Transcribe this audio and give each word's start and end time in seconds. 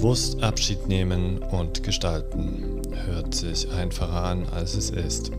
Bewusst 0.00 0.42
Abschied 0.42 0.88
nehmen 0.88 1.40
und 1.50 1.82
gestalten 1.82 2.80
hört 3.04 3.34
sich 3.34 3.70
einfacher 3.70 4.24
an, 4.24 4.46
als 4.50 4.74
es 4.74 4.88
ist. 4.88 5.30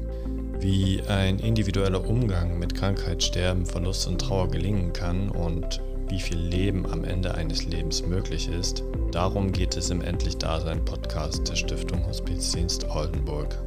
Wie 0.59 1.01
ein 1.07 1.39
individueller 1.39 2.07
Umgang 2.07 2.59
mit 2.59 2.75
Krankheit, 2.75 3.23
Sterben, 3.23 3.65
Verlust 3.65 4.07
und 4.07 4.21
Trauer 4.21 4.49
gelingen 4.49 4.93
kann 4.93 5.31
und 5.31 5.81
wie 6.09 6.19
viel 6.19 6.37
Leben 6.37 6.85
am 6.85 7.03
Ende 7.03 7.33
eines 7.33 7.65
Lebens 7.65 8.05
möglich 8.05 8.49
ist, 8.49 8.83
darum 9.11 9.51
geht 9.51 9.75
es 9.77 9.89
im 9.89 10.01
Endlich 10.01 10.37
Dasein 10.37 10.85
Podcast 10.85 11.49
der 11.49 11.55
Stiftung 11.55 12.05
Hospizdienst 12.05 12.87
Oldenburg. 12.87 13.57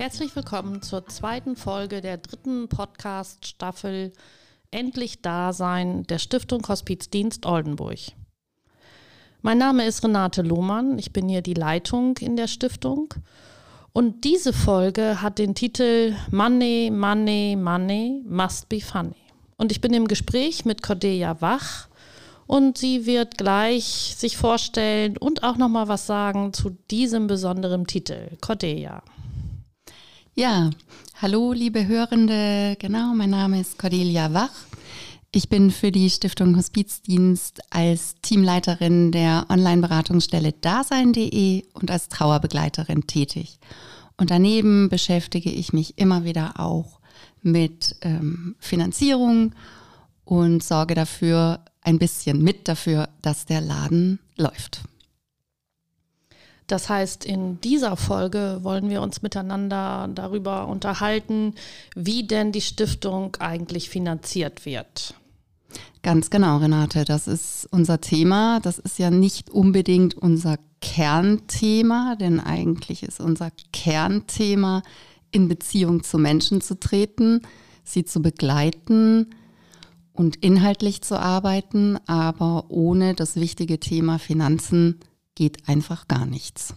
Herzlich 0.00 0.34
willkommen 0.34 0.80
zur 0.80 1.06
zweiten 1.08 1.56
Folge 1.56 2.00
der 2.00 2.16
dritten 2.16 2.70
Podcast-Staffel 2.70 4.14
Endlich 4.70 5.20
Dasein 5.20 6.04
der 6.04 6.18
Stiftung 6.18 6.66
Hospizdienst 6.66 7.44
Oldenburg. 7.44 7.98
Mein 9.42 9.58
Name 9.58 9.84
ist 9.84 10.02
Renate 10.02 10.40
Lohmann, 10.40 10.98
ich 10.98 11.12
bin 11.12 11.28
hier 11.28 11.42
die 11.42 11.52
Leitung 11.52 12.16
in 12.16 12.36
der 12.36 12.48
Stiftung 12.48 13.12
und 13.92 14.24
diese 14.24 14.54
Folge 14.54 15.20
hat 15.20 15.38
den 15.38 15.54
Titel 15.54 16.16
Money, 16.30 16.90
Money, 16.90 17.56
Money 17.60 18.24
must 18.26 18.70
be 18.70 18.80
funny. 18.80 19.20
Und 19.58 19.70
ich 19.70 19.82
bin 19.82 19.92
im 19.92 20.08
Gespräch 20.08 20.64
mit 20.64 20.82
Cordelia 20.82 21.42
Wach 21.42 21.88
und 22.46 22.78
sie 22.78 23.04
wird 23.04 23.36
gleich 23.36 24.14
sich 24.16 24.38
vorstellen 24.38 25.18
und 25.18 25.42
auch 25.42 25.58
noch 25.58 25.68
mal 25.68 25.88
was 25.88 26.06
sagen 26.06 26.54
zu 26.54 26.70
diesem 26.90 27.26
besonderen 27.26 27.86
Titel. 27.86 28.38
Cordelia. 28.40 29.02
Ja, 30.40 30.70
hallo 31.20 31.52
liebe 31.52 31.86
Hörende, 31.86 32.74
genau, 32.78 33.12
mein 33.14 33.28
Name 33.28 33.60
ist 33.60 33.78
Cordelia 33.78 34.32
Wach. 34.32 34.54
Ich 35.32 35.50
bin 35.50 35.70
für 35.70 35.92
die 35.92 36.08
Stiftung 36.08 36.56
Hospizdienst 36.56 37.60
als 37.68 38.14
Teamleiterin 38.22 39.12
der 39.12 39.44
Online-Beratungsstelle 39.50 40.52
dasein.de 40.52 41.64
und 41.74 41.90
als 41.90 42.08
Trauerbegleiterin 42.08 43.06
tätig. 43.06 43.58
Und 44.16 44.30
daneben 44.30 44.88
beschäftige 44.88 45.50
ich 45.50 45.74
mich 45.74 45.98
immer 45.98 46.24
wieder 46.24 46.58
auch 46.58 47.00
mit 47.42 47.96
ähm, 48.00 48.56
Finanzierung 48.60 49.54
und 50.24 50.64
sorge 50.64 50.94
dafür 50.94 51.60
ein 51.82 51.98
bisschen 51.98 52.42
mit 52.42 52.66
dafür, 52.66 53.10
dass 53.20 53.44
der 53.44 53.60
Laden 53.60 54.20
läuft. 54.38 54.80
Das 56.70 56.88
heißt, 56.88 57.24
in 57.24 57.60
dieser 57.62 57.96
Folge 57.96 58.60
wollen 58.62 58.90
wir 58.90 59.02
uns 59.02 59.22
miteinander 59.22 60.08
darüber 60.14 60.68
unterhalten, 60.68 61.54
wie 61.96 62.28
denn 62.28 62.52
die 62.52 62.60
Stiftung 62.60 63.36
eigentlich 63.40 63.90
finanziert 63.90 64.64
wird. 64.64 65.14
Ganz 66.02 66.30
genau, 66.30 66.58
Renate, 66.58 67.04
das 67.04 67.26
ist 67.26 67.66
unser 67.72 68.00
Thema. 68.00 68.60
Das 68.60 68.78
ist 68.78 69.00
ja 69.00 69.10
nicht 69.10 69.50
unbedingt 69.50 70.14
unser 70.14 70.58
Kernthema, 70.80 72.14
denn 72.14 72.38
eigentlich 72.38 73.02
ist 73.02 73.18
unser 73.18 73.50
Kernthema, 73.72 74.84
in 75.32 75.48
Beziehung 75.48 76.04
zu 76.04 76.18
Menschen 76.18 76.60
zu 76.60 76.78
treten, 76.78 77.42
sie 77.82 78.04
zu 78.04 78.22
begleiten 78.22 79.34
und 80.12 80.36
inhaltlich 80.36 81.02
zu 81.02 81.18
arbeiten, 81.18 81.98
aber 82.06 82.66
ohne 82.68 83.14
das 83.14 83.34
wichtige 83.34 83.80
Thema 83.80 84.20
Finanzen 84.20 85.00
geht 85.40 85.66
einfach 85.66 86.06
gar 86.06 86.26
nichts. 86.26 86.74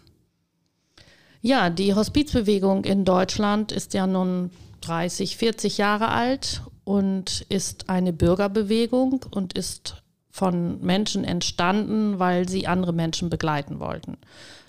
Ja, 1.41 1.69
die 1.69 1.95
Hospizbewegung 1.95 2.85
in 2.85 3.03
Deutschland 3.03 3.73
ist 3.73 3.93
ja 3.93 4.07
nun 4.07 4.51
30, 4.79 5.35
40 5.35 5.77
Jahre 5.77 6.07
alt 6.07 6.61
und 6.85 7.45
ist 7.49 7.89
eine 7.89 8.13
Bürgerbewegung 8.13 9.25
und 9.31 9.51
ist 9.51 10.01
von 10.31 10.79
Menschen 10.79 11.25
entstanden, 11.25 12.19
weil 12.19 12.47
sie 12.47 12.65
andere 12.65 12.93
Menschen 12.93 13.29
begleiten 13.29 13.81
wollten. 13.81 14.17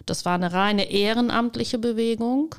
Das 0.07 0.25
war 0.25 0.35
eine 0.35 0.53
reine 0.53 0.91
ehrenamtliche 0.91 1.79
Bewegung. 1.79 2.57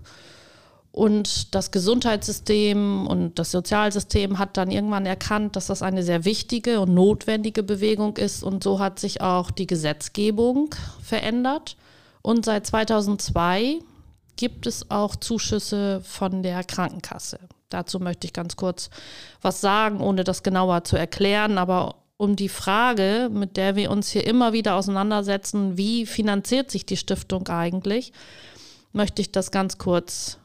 Und 0.96 1.54
das 1.54 1.72
Gesundheitssystem 1.72 3.06
und 3.06 3.38
das 3.38 3.52
Sozialsystem 3.52 4.40
hat 4.40 4.56
dann 4.56 4.72
irgendwann 4.72 5.06
erkannt, 5.06 5.58
dass 5.58 5.68
das 5.68 5.82
eine 5.82 6.04
sehr 6.04 6.24
wichtige 6.24 6.80
und 6.80 6.94
notwendige 6.94 7.64
Bewegung 7.64 8.16
ist. 8.16 8.44
Und 8.44 8.64
so 8.64 8.80
hat 8.80 8.98
sich 8.98 9.20
auch 9.20 9.52
die 9.52 9.68
Gesetzgebung 9.68 10.74
verändert. 11.02 11.76
Und 12.22 12.46
seit 12.46 12.66
2002 12.66 13.80
gibt 14.38 14.68
es 14.68 14.90
auch 14.90 15.18
Zuschüsse 15.18 16.00
von 16.00 16.44
der 16.44 16.64
Krankenkasse. 16.64 17.40
Dazu 17.68 18.00
möchte 18.00 18.26
ich 18.26 18.32
ganz 18.32 18.56
kurz 18.56 18.90
was 19.42 19.60
sagen, 19.60 20.00
ohne 20.00 20.24
das 20.24 20.44
genauer 20.44 20.86
zu 20.86 20.96
erklären. 20.96 21.58
Aber 21.58 21.96
um 22.16 22.38
die 22.38 22.48
Frage, 22.48 23.30
mit 23.34 23.58
der 23.58 23.76
wir 23.76 23.92
uns 23.92 24.08
hier 24.12 24.26
immer 24.26 24.54
wieder 24.54 24.76
auseinandersetzen, 24.76 25.78
wie 25.78 26.06
finanziert 26.06 26.72
sich 26.72 26.86
die 26.86 26.96
Stiftung 26.96 27.50
eigentlich, 27.50 28.14
möchte 28.94 29.22
ich 29.22 29.34
das 29.34 29.52
ganz 29.52 29.78
kurz 29.78 30.38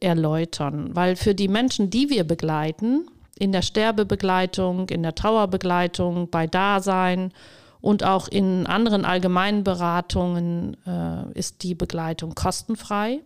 erläutern. 0.00 0.94
Weil 0.94 1.16
für 1.16 1.34
die 1.34 1.48
Menschen, 1.48 1.90
die 1.90 2.10
wir 2.10 2.24
begleiten, 2.24 3.06
in 3.38 3.52
der 3.52 3.62
Sterbebegleitung, 3.62 4.88
in 4.88 5.02
der 5.02 5.14
Trauerbegleitung, 5.14 6.30
bei 6.30 6.46
Dasein 6.46 7.32
und 7.80 8.02
auch 8.02 8.28
in 8.28 8.66
anderen 8.66 9.04
allgemeinen 9.04 9.62
Beratungen 9.62 10.76
äh, 10.86 11.38
ist 11.38 11.62
die 11.62 11.74
Begleitung 11.74 12.34
kostenfrei. 12.34 13.20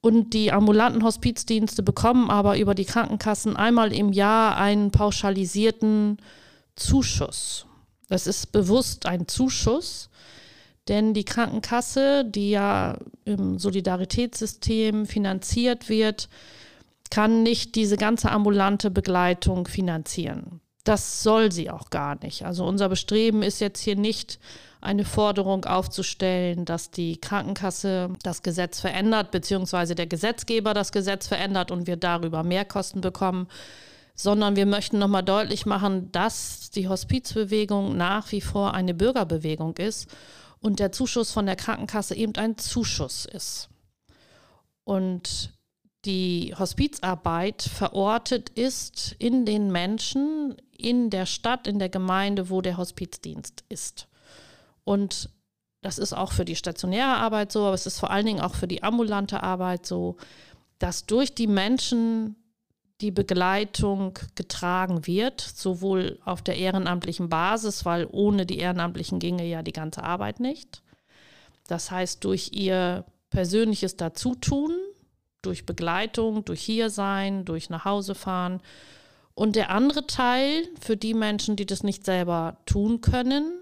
Und 0.00 0.34
die 0.34 0.52
ambulanten 0.52 1.04
Hospizdienste 1.04 1.82
bekommen 1.82 2.28
aber 2.28 2.58
über 2.58 2.74
die 2.74 2.84
Krankenkassen 2.84 3.56
einmal 3.56 3.92
im 3.92 4.12
Jahr 4.12 4.56
einen 4.56 4.90
pauschalisierten 4.90 6.18
Zuschuss. 6.74 7.66
Das 8.08 8.26
ist 8.26 8.52
bewusst 8.52 9.06
ein 9.06 9.28
Zuschuss, 9.28 10.10
denn 10.88 11.14
die 11.14 11.24
Krankenkasse, 11.24 12.24
die 12.24 12.50
ja 12.50 12.98
im 13.24 13.58
Solidaritätssystem 13.58 15.06
finanziert 15.06 15.88
wird, 15.88 16.28
kann 17.10 17.42
nicht 17.42 17.74
diese 17.74 17.96
ganze 17.96 18.30
ambulante 18.30 18.90
Begleitung 18.90 19.68
finanzieren. 19.68 20.60
Das 20.84 21.22
soll 21.22 21.52
sie 21.52 21.70
auch 21.70 21.90
gar 21.90 22.18
nicht. 22.24 22.44
Also 22.44 22.64
unser 22.64 22.88
Bestreben 22.88 23.42
ist 23.42 23.60
jetzt 23.60 23.80
hier 23.80 23.94
nicht 23.96 24.40
eine 24.80 25.04
Forderung 25.04 25.64
aufzustellen, 25.64 26.64
dass 26.64 26.90
die 26.90 27.20
Krankenkasse 27.20 28.10
das 28.24 28.42
Gesetz 28.42 28.80
verändert, 28.80 29.30
beziehungsweise 29.30 29.94
der 29.94 30.08
Gesetzgeber 30.08 30.74
das 30.74 30.90
Gesetz 30.90 31.28
verändert 31.28 31.70
und 31.70 31.86
wir 31.86 31.96
darüber 31.96 32.42
mehr 32.42 32.64
Kosten 32.64 33.00
bekommen, 33.00 33.46
sondern 34.16 34.56
wir 34.56 34.66
möchten 34.66 34.98
nochmal 34.98 35.22
deutlich 35.22 35.66
machen, 35.66 36.10
dass 36.10 36.70
die 36.70 36.88
Hospizbewegung 36.88 37.96
nach 37.96 38.32
wie 38.32 38.40
vor 38.40 38.74
eine 38.74 38.92
Bürgerbewegung 38.92 39.76
ist 39.76 40.08
und 40.62 40.78
der 40.78 40.92
Zuschuss 40.92 41.32
von 41.32 41.44
der 41.44 41.56
Krankenkasse 41.56 42.14
eben 42.14 42.34
ein 42.36 42.56
Zuschuss 42.56 43.26
ist. 43.26 43.68
Und 44.84 45.52
die 46.04 46.54
Hospizarbeit 46.58 47.62
verortet 47.62 48.48
ist 48.50 49.14
in 49.18 49.44
den 49.44 49.70
Menschen, 49.70 50.56
in 50.70 51.10
der 51.10 51.26
Stadt, 51.26 51.66
in 51.66 51.78
der 51.78 51.88
Gemeinde, 51.88 52.48
wo 52.48 52.60
der 52.60 52.76
Hospizdienst 52.76 53.64
ist. 53.68 54.08
Und 54.84 55.30
das 55.80 55.98
ist 55.98 56.12
auch 56.12 56.32
für 56.32 56.44
die 56.44 56.56
stationäre 56.56 57.16
Arbeit 57.16 57.52
so, 57.52 57.66
aber 57.66 57.74
es 57.74 57.86
ist 57.86 57.98
vor 57.98 58.10
allen 58.10 58.26
Dingen 58.26 58.40
auch 58.40 58.54
für 58.54 58.68
die 58.68 58.82
ambulante 58.82 59.42
Arbeit 59.42 59.84
so, 59.84 60.16
dass 60.78 61.06
durch 61.06 61.34
die 61.34 61.48
Menschen 61.48 62.36
die 63.02 63.10
Begleitung 63.10 64.18
getragen 64.36 65.06
wird, 65.06 65.40
sowohl 65.40 66.20
auf 66.24 66.40
der 66.40 66.56
ehrenamtlichen 66.56 67.28
Basis, 67.28 67.84
weil 67.84 68.06
ohne 68.10 68.46
die 68.46 68.58
Ehrenamtlichen 68.58 69.18
ginge 69.18 69.44
ja 69.44 69.62
die 69.62 69.72
ganze 69.72 70.04
Arbeit 70.04 70.38
nicht. 70.38 70.82
Das 71.66 71.90
heißt, 71.90 72.24
durch 72.24 72.50
ihr 72.52 73.04
persönliches 73.30 73.96
Dazutun, 73.96 74.72
durch 75.42 75.66
Begleitung, 75.66 76.44
durch 76.44 76.62
Hiersein, 76.62 77.44
durch 77.44 77.70
nach 77.70 77.84
Hause 77.84 78.14
fahren. 78.14 78.62
Und 79.34 79.56
der 79.56 79.70
andere 79.70 80.06
Teil 80.06 80.68
für 80.80 80.96
die 80.96 81.14
Menschen, 81.14 81.56
die 81.56 81.66
das 81.66 81.82
nicht 81.82 82.04
selber 82.04 82.58
tun 82.66 83.00
können, 83.00 83.52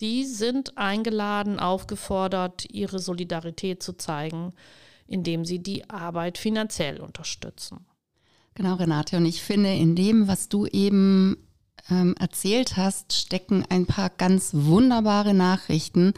die 0.00 0.24
sind 0.24 0.76
eingeladen, 0.76 1.60
aufgefordert, 1.60 2.66
ihre 2.70 2.98
Solidarität 2.98 3.82
zu 3.82 3.92
zeigen, 3.92 4.52
indem 5.06 5.44
sie 5.44 5.60
die 5.60 5.88
Arbeit 5.88 6.38
finanziell 6.38 7.00
unterstützen. 7.00 7.86
Genau, 8.54 8.74
Renate. 8.74 9.16
Und 9.16 9.26
ich 9.26 9.42
finde, 9.42 9.72
in 9.74 9.96
dem, 9.96 10.28
was 10.28 10.48
du 10.48 10.66
eben 10.66 11.36
ähm, 11.90 12.14
erzählt 12.18 12.76
hast, 12.76 13.12
stecken 13.12 13.64
ein 13.68 13.86
paar 13.86 14.10
ganz 14.10 14.50
wunderbare 14.52 15.34
Nachrichten, 15.34 16.14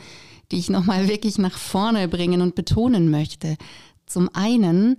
die 0.53 0.59
ich 0.59 0.71
nochmal 0.71 1.09
wirklich 1.09 1.39
nach 1.39 1.57
vorne 1.57 2.09
bringen 2.09 2.43
und 2.43 2.55
betonen 2.55 3.11
möchte. 3.11 3.57
Zum 4.05 4.29
einen, 4.35 4.97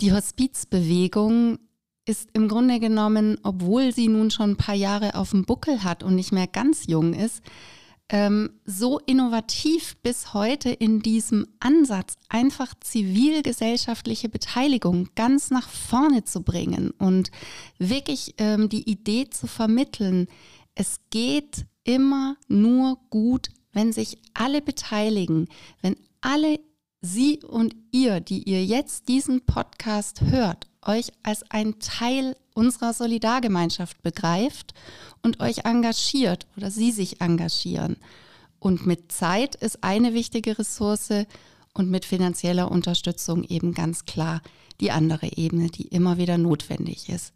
die 0.00 0.12
Hospizbewegung 0.12 1.58
ist 2.06 2.28
im 2.34 2.48
Grunde 2.48 2.80
genommen, 2.80 3.38
obwohl 3.42 3.92
sie 3.92 4.08
nun 4.08 4.30
schon 4.30 4.50
ein 4.50 4.56
paar 4.56 4.74
Jahre 4.74 5.14
auf 5.14 5.30
dem 5.30 5.44
Buckel 5.44 5.84
hat 5.84 6.02
und 6.02 6.14
nicht 6.14 6.32
mehr 6.32 6.46
ganz 6.46 6.86
jung 6.86 7.14
ist, 7.14 7.42
ähm, 8.10 8.60
so 8.64 8.98
innovativ 8.98 9.96
bis 10.02 10.34
heute 10.34 10.70
in 10.70 11.00
diesem 11.00 11.46
Ansatz, 11.60 12.16
einfach 12.28 12.74
zivilgesellschaftliche 12.80 14.28
Beteiligung 14.28 15.08
ganz 15.14 15.50
nach 15.50 15.68
vorne 15.68 16.24
zu 16.24 16.42
bringen 16.42 16.90
und 16.98 17.30
wirklich 17.78 18.34
ähm, 18.38 18.68
die 18.68 18.88
Idee 18.90 19.30
zu 19.30 19.46
vermitteln, 19.46 20.28
es 20.74 21.00
geht 21.10 21.66
immer 21.84 22.36
nur 22.48 22.98
gut, 23.10 23.48
wenn 23.72 23.92
sich 23.92 24.18
alle 24.34 24.60
beteiligen, 24.60 25.48
wenn 25.82 25.96
alle 26.20 26.60
Sie 27.00 27.40
und 27.42 27.76
ihr, 27.92 28.20
die 28.20 28.44
ihr 28.44 28.64
jetzt 28.64 29.08
diesen 29.08 29.44
Podcast 29.44 30.22
hört, 30.22 30.68
euch 30.86 31.12
als 31.22 31.44
ein 31.50 31.78
Teil 31.78 32.36
unserer 32.54 32.92
Solidargemeinschaft 32.92 34.02
begreift 34.02 34.74
und 35.22 35.40
euch 35.40 35.64
engagiert 35.64 36.46
oder 36.56 36.70
sie 36.70 36.92
sich 36.92 37.20
engagieren. 37.20 37.96
Und 38.58 38.86
mit 38.86 39.12
Zeit 39.12 39.54
ist 39.56 39.84
eine 39.84 40.14
wichtige 40.14 40.58
Ressource 40.58 41.26
und 41.74 41.90
mit 41.90 42.04
finanzieller 42.04 42.70
Unterstützung 42.70 43.44
eben 43.44 43.74
ganz 43.74 44.04
klar 44.04 44.40
die 44.80 44.90
andere 44.90 45.36
Ebene, 45.36 45.68
die 45.68 45.88
immer 45.88 46.18
wieder 46.18 46.38
notwendig 46.38 47.08
ist. 47.08 47.32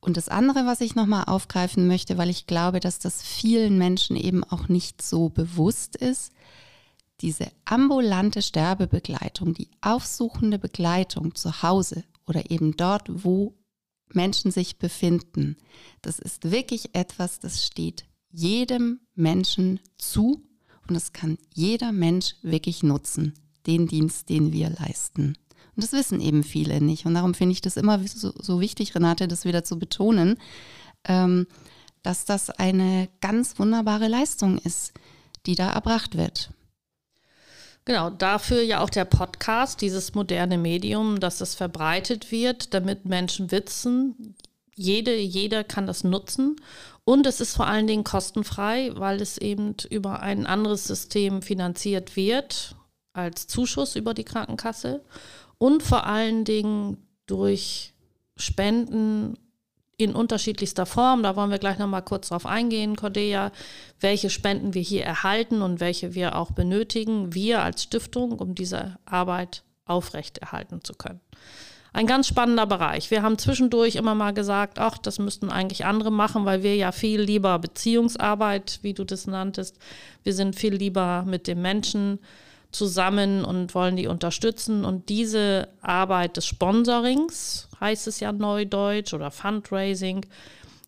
Und 0.00 0.16
das 0.16 0.28
andere, 0.28 0.64
was 0.66 0.80
ich 0.80 0.94
nochmal 0.94 1.24
aufgreifen 1.24 1.86
möchte, 1.86 2.16
weil 2.16 2.30
ich 2.30 2.46
glaube, 2.46 2.80
dass 2.80 2.98
das 2.98 3.22
vielen 3.22 3.76
Menschen 3.76 4.16
eben 4.16 4.44
auch 4.44 4.68
nicht 4.68 5.02
so 5.02 5.28
bewusst 5.28 5.96
ist, 5.96 6.32
diese 7.20 7.48
ambulante 7.66 8.40
Sterbebegleitung, 8.40 9.52
die 9.52 9.68
aufsuchende 9.82 10.58
Begleitung 10.58 11.34
zu 11.34 11.62
Hause 11.62 12.04
oder 12.30 12.48
eben 12.50 12.76
dort, 12.76 13.06
wo 13.08 13.56
Menschen 14.12 14.52
sich 14.52 14.78
befinden, 14.78 15.56
das 16.00 16.20
ist 16.20 16.52
wirklich 16.52 16.94
etwas, 16.94 17.40
das 17.40 17.66
steht 17.66 18.04
jedem 18.30 19.00
Menschen 19.16 19.80
zu 19.98 20.42
und 20.86 20.94
das 20.94 21.12
kann 21.12 21.38
jeder 21.52 21.90
Mensch 21.90 22.36
wirklich 22.42 22.84
nutzen, 22.84 23.34
den 23.66 23.88
Dienst, 23.88 24.28
den 24.28 24.52
wir 24.52 24.70
leisten. 24.70 25.36
Und 25.74 25.84
das 25.84 25.92
wissen 25.92 26.20
eben 26.20 26.44
viele 26.44 26.80
nicht. 26.80 27.04
Und 27.04 27.14
darum 27.14 27.34
finde 27.34 27.52
ich 27.52 27.60
das 27.60 27.76
immer 27.76 28.00
so, 28.06 28.32
so, 28.36 28.60
wichtig, 28.60 28.94
Renate, 28.94 29.26
das 29.26 29.44
wieder 29.44 29.64
zu 29.64 29.78
betonen, 29.78 30.36
ähm, 31.04 31.48
dass 32.02 32.24
das 32.24 32.50
eine 32.50 33.08
ganz 33.20 33.58
wunderbare 33.58 34.06
Leistung 34.06 34.58
ist, 34.58 34.92
die 35.46 35.56
da 35.56 35.70
erbracht 35.70 36.16
wird. 36.16 36.52
Genau, 37.84 38.10
dafür 38.10 38.62
ja 38.62 38.80
auch 38.80 38.90
der 38.90 39.04
Podcast, 39.04 39.80
dieses 39.80 40.14
moderne 40.14 40.58
Medium, 40.58 41.18
dass 41.18 41.40
es 41.40 41.54
verbreitet 41.54 42.30
wird, 42.30 42.74
damit 42.74 43.06
Menschen 43.06 43.50
wissen, 43.50 44.36
jede, 44.74 45.16
jeder 45.16 45.64
kann 45.64 45.86
das 45.86 46.04
nutzen. 46.04 46.56
Und 47.04 47.26
es 47.26 47.40
ist 47.40 47.54
vor 47.54 47.66
allen 47.66 47.86
Dingen 47.86 48.04
kostenfrei, 48.04 48.92
weil 48.94 49.20
es 49.20 49.36
eben 49.38 49.74
über 49.90 50.20
ein 50.20 50.46
anderes 50.46 50.86
System 50.86 51.42
finanziert 51.42 52.16
wird, 52.16 52.76
als 53.12 53.46
Zuschuss 53.46 53.96
über 53.96 54.14
die 54.14 54.24
Krankenkasse. 54.24 55.02
Und 55.58 55.82
vor 55.82 56.06
allen 56.06 56.44
Dingen 56.44 56.96
durch 57.26 57.94
Spenden 58.36 59.36
in 60.00 60.14
unterschiedlichster 60.14 60.86
Form. 60.86 61.22
Da 61.22 61.36
wollen 61.36 61.50
wir 61.50 61.58
gleich 61.58 61.78
nochmal 61.78 62.02
kurz 62.02 62.28
drauf 62.28 62.46
eingehen, 62.46 62.96
Cordelia, 62.96 63.52
welche 64.00 64.30
Spenden 64.30 64.74
wir 64.74 64.82
hier 64.82 65.04
erhalten 65.04 65.62
und 65.62 65.80
welche 65.80 66.14
wir 66.14 66.36
auch 66.36 66.52
benötigen, 66.52 67.34
wir 67.34 67.62
als 67.62 67.82
Stiftung, 67.82 68.32
um 68.32 68.54
diese 68.54 68.96
Arbeit 69.04 69.62
aufrechterhalten 69.84 70.82
zu 70.82 70.94
können. 70.94 71.20
Ein 71.92 72.06
ganz 72.06 72.28
spannender 72.28 72.66
Bereich. 72.66 73.10
Wir 73.10 73.22
haben 73.22 73.36
zwischendurch 73.36 73.96
immer 73.96 74.14
mal 74.14 74.32
gesagt, 74.32 74.78
ach, 74.78 74.96
das 74.96 75.18
müssten 75.18 75.50
eigentlich 75.50 75.84
andere 75.84 76.12
machen, 76.12 76.44
weil 76.44 76.62
wir 76.62 76.76
ja 76.76 76.92
viel 76.92 77.20
lieber 77.20 77.58
Beziehungsarbeit, 77.58 78.78
wie 78.82 78.94
du 78.94 79.04
das 79.04 79.26
nanntest, 79.26 79.76
wir 80.22 80.32
sind 80.32 80.54
viel 80.54 80.74
lieber 80.74 81.24
mit 81.26 81.48
dem 81.48 81.62
Menschen 81.62 82.20
zusammen 82.72 83.44
und 83.44 83.74
wollen 83.74 83.96
die 83.96 84.06
unterstützen. 84.06 84.84
Und 84.84 85.08
diese 85.08 85.68
Arbeit 85.80 86.36
des 86.36 86.46
Sponsorings, 86.46 87.68
heißt 87.80 88.06
es 88.06 88.20
ja 88.20 88.32
neudeutsch, 88.32 89.14
oder 89.14 89.30
Fundraising, 89.30 90.26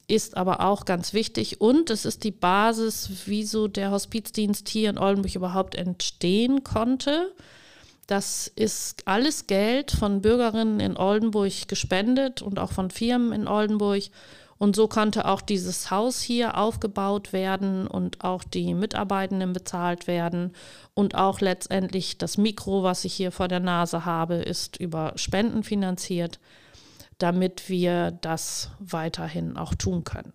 ist 0.08 0.37
aber 0.37 0.61
auch 0.61 0.84
ganz 0.84 1.12
wichtig. 1.12 1.61
Und 1.61 1.90
es 1.90 2.05
ist 2.05 2.25
die 2.25 2.31
Basis, 2.32 3.11
wieso 3.26 3.69
der 3.69 3.90
Hospizdienst 3.90 4.69
hier 4.69 4.90
in 4.90 4.99
Oldenburg 4.99 5.34
überhaupt 5.34 5.75
entstehen 5.75 6.64
konnte. 6.64 7.32
Das 8.06 8.46
ist 8.46 9.06
alles 9.06 9.46
Geld 9.46 9.90
von 9.90 10.20
Bürgerinnen 10.20 10.81
in 10.81 10.96
Oldenburg 10.96 11.69
gespendet 11.69 12.43
und 12.43 12.58
auch 12.58 12.73
von 12.73 12.90
Firmen 12.90 13.32
in 13.32 13.49
Oldenburg. 13.49 14.02
Und 14.62 14.76
so 14.76 14.86
konnte 14.86 15.24
auch 15.24 15.40
dieses 15.40 15.90
Haus 15.90 16.20
hier 16.20 16.56
aufgebaut 16.56 17.32
werden 17.32 17.88
und 17.88 18.22
auch 18.22 18.44
die 18.44 18.74
Mitarbeitenden 18.74 19.52
bezahlt 19.52 20.06
werden. 20.06 20.52
Und 20.94 21.16
auch 21.16 21.40
letztendlich 21.40 22.16
das 22.16 22.38
Mikro, 22.38 22.84
was 22.84 23.04
ich 23.04 23.12
hier 23.12 23.32
vor 23.32 23.48
der 23.48 23.58
Nase 23.58 24.04
habe, 24.04 24.36
ist 24.36 24.76
über 24.76 25.14
Spenden 25.16 25.64
finanziert, 25.64 26.38
damit 27.18 27.68
wir 27.68 28.12
das 28.12 28.70
weiterhin 28.78 29.56
auch 29.56 29.74
tun 29.74 30.04
können. 30.04 30.32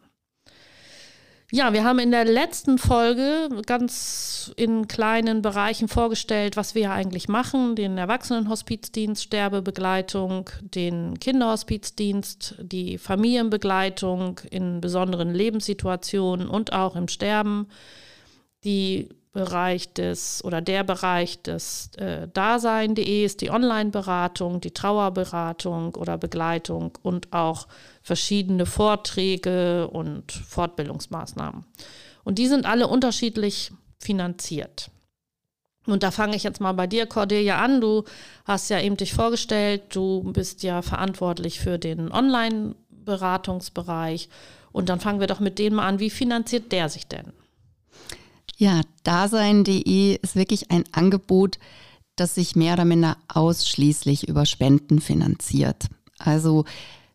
Ja, 1.50 1.72
wir 1.72 1.86
haben 1.86 2.00
in 2.00 2.12
der 2.12 2.26
letzten 2.26 2.78
Folge 2.78 3.48
ganz 3.66 4.52
in 4.58 4.90
kleinen 4.90 5.42
Bereichen 5.42 5.88
vorgestellt, 5.88 6.58
was 6.58 6.76
wir 6.76 6.82
ja 6.84 6.94
eigentlich 6.94 7.30
machen. 7.30 7.78
Den 7.78 7.98
Erwachsenenhospizdienst, 7.98 9.24
Sterbebegleitung, 9.24 10.50
den 10.62 11.18
Kinderhospizdienst, 11.22 12.56
die 12.60 12.98
Familienbegleitung 12.98 14.42
in 14.52 14.82
besonderen 14.82 15.34
Lebenssituationen 15.34 16.50
und 16.50 16.74
auch 16.74 16.98
im 16.98 17.08
Sterben, 17.08 17.70
die 18.66 19.08
Bereich 19.38 19.94
des 19.94 20.44
oder 20.44 20.60
der 20.62 20.84
Bereich 20.84 21.42
des 21.44 21.92
äh, 21.98 22.28
Dasein.de 22.28 23.24
ist 23.24 23.42
die 23.42 23.52
Online-Beratung, 23.52 24.62
die 24.62 24.72
Trauerberatung 24.72 25.94
oder 25.94 26.18
Begleitung 26.18 26.98
und 27.04 27.32
auch 27.34 27.68
verschiedene 28.02 28.66
Vorträge 28.66 29.90
und 29.90 30.32
Fortbildungsmaßnahmen. 30.32 31.66
Und 32.24 32.40
die 32.40 32.48
sind 32.48 32.66
alle 32.66 32.88
unterschiedlich 32.88 33.72
finanziert. 34.00 34.90
Und 35.86 36.02
da 36.02 36.10
fange 36.10 36.36
ich 36.36 36.42
jetzt 36.42 36.60
mal 36.60 36.74
bei 36.74 36.88
dir, 36.88 37.06
Cordelia, 37.06 37.64
an. 37.64 37.80
Du 37.80 38.06
hast 38.44 38.72
ja 38.72 38.82
eben 38.82 38.98
dich 38.98 39.14
vorgestellt, 39.14 39.96
du 39.96 40.24
bist 40.34 40.64
ja 40.64 40.82
verantwortlich 40.82 41.60
für 41.60 41.78
den 41.78 42.12
Online-Beratungsbereich. 42.12 44.30
Und 44.72 44.90
dann 44.90 45.00
fangen 45.00 45.20
wir 45.20 45.28
doch 45.28 45.40
mit 45.40 45.60
dem 45.60 45.78
an. 45.78 46.00
Wie 46.00 46.10
finanziert 46.10 46.72
der 46.72 46.90
sich 46.90 47.06
denn? 47.06 47.34
Ja, 48.60 48.82
Dasein.de 49.04 50.18
ist 50.20 50.36
wirklich 50.36 50.72
ein 50.72 50.84
Angebot, 50.92 51.60
das 52.16 52.34
sich 52.34 52.56
mehr 52.56 52.74
oder 52.74 52.86
minder 52.86 53.18
ausschließlich 53.28 54.28
über 54.28 54.48
Spenden 54.48 55.00
finanziert. 55.00 55.86
Also 56.18 56.66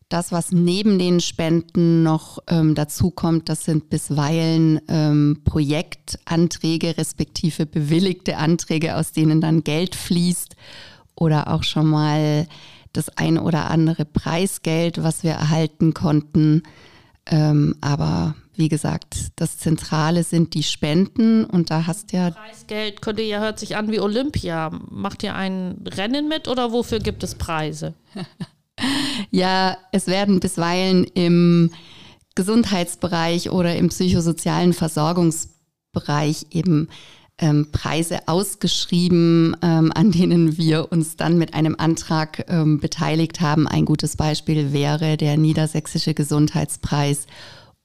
das, 0.07 0.31
was 0.31 0.53
neben 0.53 0.97
den 0.99 1.19
Spenden 1.19 2.01
noch 2.01 2.39
ähm, 2.47 2.75
dazukommt, 2.75 3.49
das 3.49 3.65
sind 3.65 3.89
bisweilen 3.89 4.79
ähm, 4.87 5.41
Projektanträge 5.43 6.97
respektive 6.97 7.65
bewilligte 7.65 8.37
Anträge, 8.37 8.95
aus 8.95 9.11
denen 9.11 9.41
dann 9.41 9.65
Geld 9.65 9.95
fließt 9.95 10.55
oder 11.15 11.53
auch 11.53 11.63
schon 11.63 11.87
mal 11.87 12.47
das 12.93 13.09
ein 13.17 13.37
oder 13.37 13.69
andere 13.69 14.05
Preisgeld, 14.05 15.03
was 15.03 15.23
wir 15.23 15.31
erhalten 15.31 15.93
konnten. 15.93 16.63
Ähm, 17.25 17.75
aber 17.81 18.35
wie 18.55 18.69
gesagt, 18.69 19.31
das 19.35 19.57
Zentrale 19.57 20.23
sind 20.23 20.53
die 20.53 20.63
Spenden 20.63 21.45
und 21.45 21.71
da 21.71 21.87
hast 21.87 22.11
ja. 22.11 22.31
Preisgeld 22.31 23.01
könnte 23.01 23.23
ja 23.23 23.39
hört 23.39 23.59
sich 23.59 23.75
an 23.75 23.91
wie 23.91 23.99
Olympia. 23.99 24.69
Macht 24.89 25.23
ihr 25.23 25.35
ein 25.35 25.83
Rennen 25.87 26.27
mit 26.27 26.47
oder 26.47 26.71
wofür 26.71 26.99
gibt 26.99 27.23
es 27.23 27.35
Preise? 27.35 27.93
ja, 29.31 29.77
es 29.91 30.07
werden 30.07 30.39
bisweilen 30.39 31.03
im 31.03 31.71
Gesundheitsbereich 32.35 33.51
oder 33.51 33.75
im 33.75 33.89
psychosozialen 33.89 34.73
Versorgungsbereich 34.73 36.47
eben 36.51 36.89
ähm, 37.39 37.71
Preise 37.71 38.27
ausgeschrieben, 38.27 39.57
ähm, 39.61 39.91
an 39.93 40.11
denen 40.11 40.57
wir 40.57 40.91
uns 40.91 41.15
dann 41.15 41.37
mit 41.37 41.53
einem 41.53 41.75
Antrag 41.77 42.45
ähm, 42.47 42.79
beteiligt 42.79 43.41
haben. 43.41 43.67
Ein 43.67 43.85
gutes 43.85 44.15
Beispiel 44.15 44.71
wäre 44.71 45.17
der 45.17 45.37
Niedersächsische 45.37 46.13
Gesundheitspreis 46.13 47.25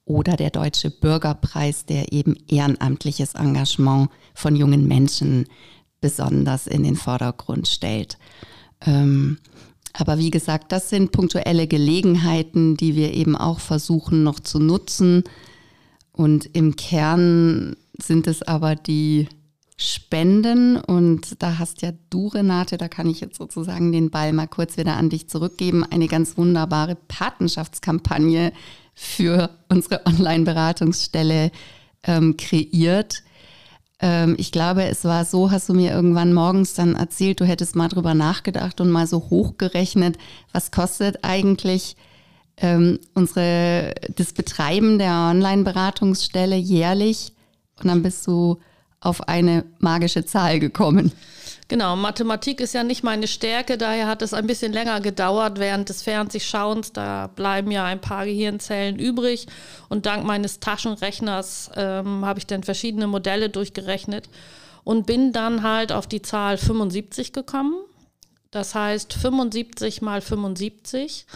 oder 0.05 0.35
der 0.35 0.49
Deutsche 0.49 0.91
Bürgerpreis, 0.91 1.85
der 1.85 2.13
eben 2.13 2.35
ehrenamtliches 2.47 3.35
Engagement 3.35 4.09
von 4.33 4.55
jungen 4.55 4.87
Menschen 4.87 5.45
besonders 6.01 6.67
in 6.67 6.83
den 6.83 6.95
Vordergrund 6.95 7.67
stellt. 7.67 8.17
Ähm, 8.81 9.39
aber 9.93 10.17
wie 10.19 10.31
gesagt, 10.31 10.71
das 10.71 10.89
sind 10.89 11.11
punktuelle 11.11 11.67
Gelegenheiten, 11.67 12.77
die 12.77 12.95
wir 12.95 13.13
eben 13.13 13.35
auch 13.35 13.59
versuchen 13.59 14.23
noch 14.23 14.39
zu 14.39 14.59
nutzen. 14.59 15.23
Und 16.11 16.45
im 16.55 16.75
Kern 16.75 17.75
sind 18.01 18.27
es 18.27 18.41
aber 18.41 18.75
die 18.75 19.27
Spenden. 19.81 20.75
Und 20.75 21.41
da 21.41 21.57
hast 21.57 21.81
ja 21.81 21.93
du, 22.09 22.27
Renate, 22.27 22.77
da 22.77 22.89
kann 22.89 23.09
ich 23.09 23.21
jetzt 23.21 23.37
sozusagen 23.37 23.93
den 23.93 24.11
Ball 24.11 24.33
mal 24.33 24.47
kurz 24.47 24.75
wieder 24.75 24.97
an 24.97 25.09
dich 25.09 25.29
zurückgeben, 25.29 25.85
eine 25.89 26.07
ganz 26.07 26.37
wunderbare 26.37 26.95
Patenschaftskampagne 27.07 28.51
für 28.93 29.49
unsere 29.69 30.05
Online-Beratungsstelle 30.05 31.51
ähm, 32.03 32.35
kreiert. 32.35 33.23
Ähm, 34.01 34.35
ich 34.37 34.51
glaube, 34.51 34.83
es 34.83 35.05
war 35.05 35.23
so, 35.23 35.49
hast 35.49 35.69
du 35.69 35.73
mir 35.73 35.91
irgendwann 35.91 36.33
morgens 36.33 36.73
dann 36.73 36.95
erzählt, 36.95 37.39
du 37.39 37.45
hättest 37.45 37.77
mal 37.77 37.87
drüber 37.87 38.13
nachgedacht 38.13 38.81
und 38.81 38.89
mal 38.89 39.07
so 39.07 39.29
hochgerechnet, 39.29 40.17
was 40.51 40.71
kostet 40.71 41.23
eigentlich 41.23 41.95
ähm, 42.57 42.99
unsere, 43.13 43.95
das 44.13 44.33
Betreiben 44.33 44.99
der 44.99 45.29
Online-Beratungsstelle 45.31 46.57
jährlich 46.57 47.31
und 47.79 47.87
dann 47.87 48.03
bist 48.03 48.27
du 48.27 48.59
auf 49.01 49.27
eine 49.27 49.65
magische 49.79 50.25
Zahl 50.25 50.59
gekommen. 50.59 51.11
Genau, 51.69 51.95
Mathematik 51.95 52.61
ist 52.61 52.73
ja 52.73 52.83
nicht 52.83 53.03
meine 53.03 53.27
Stärke, 53.27 53.77
daher 53.77 54.07
hat 54.07 54.23
es 54.23 54.33
ein 54.33 54.47
bisschen 54.47 54.73
länger 54.73 55.01
gedauert 55.01 55.59
während 55.59 55.87
des 55.89 56.01
Fernsehschauens. 56.01 56.93
Da 56.93 57.27
bleiben 57.27 57.69
ja 57.69 57.85
ein 57.85 58.01
paar 58.01 58.25
Gehirnzellen 58.25 58.97
übrig 58.97 59.45
und 59.87 60.07
dank 60.07 60.25
meines 60.25 60.59
Taschenrechners 60.59 61.69
ähm, 61.75 62.25
habe 62.25 62.39
ich 62.39 62.47
dann 62.47 62.63
verschiedene 62.63 63.05
Modelle 63.05 63.49
durchgerechnet 63.49 64.29
und 64.83 65.05
bin 65.05 65.31
dann 65.31 65.61
halt 65.61 65.91
auf 65.91 66.07
die 66.07 66.23
Zahl 66.23 66.57
75 66.57 67.33
gekommen. 67.33 67.75
Das 68.49 68.73
heißt 68.73 69.13
75 69.13 70.01
mal 70.01 70.21
75 70.21 71.27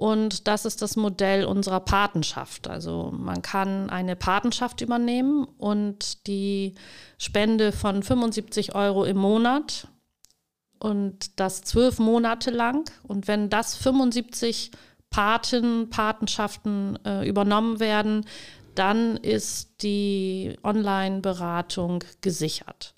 und 0.00 0.48
das 0.48 0.64
ist 0.64 0.80
das 0.80 0.96
Modell 0.96 1.44
unserer 1.44 1.80
Patenschaft. 1.80 2.68
Also 2.68 3.12
man 3.14 3.42
kann 3.42 3.90
eine 3.90 4.16
Patenschaft 4.16 4.80
übernehmen 4.80 5.44
und 5.58 6.26
die 6.26 6.74
Spende 7.18 7.70
von 7.70 8.02
75 8.02 8.74
Euro 8.74 9.04
im 9.04 9.18
Monat 9.18 9.88
und 10.78 11.38
das 11.38 11.64
zwölf 11.64 11.98
Monate 11.98 12.50
lang. 12.50 12.90
Und 13.02 13.28
wenn 13.28 13.50
das 13.50 13.76
75 13.76 14.70
Paten, 15.10 15.90
Patenschaften 15.90 16.98
äh, 17.04 17.28
übernommen 17.28 17.78
werden, 17.78 18.24
dann 18.74 19.18
ist 19.18 19.82
die 19.82 20.56
Online-Beratung 20.64 22.04
gesichert. 22.22 22.94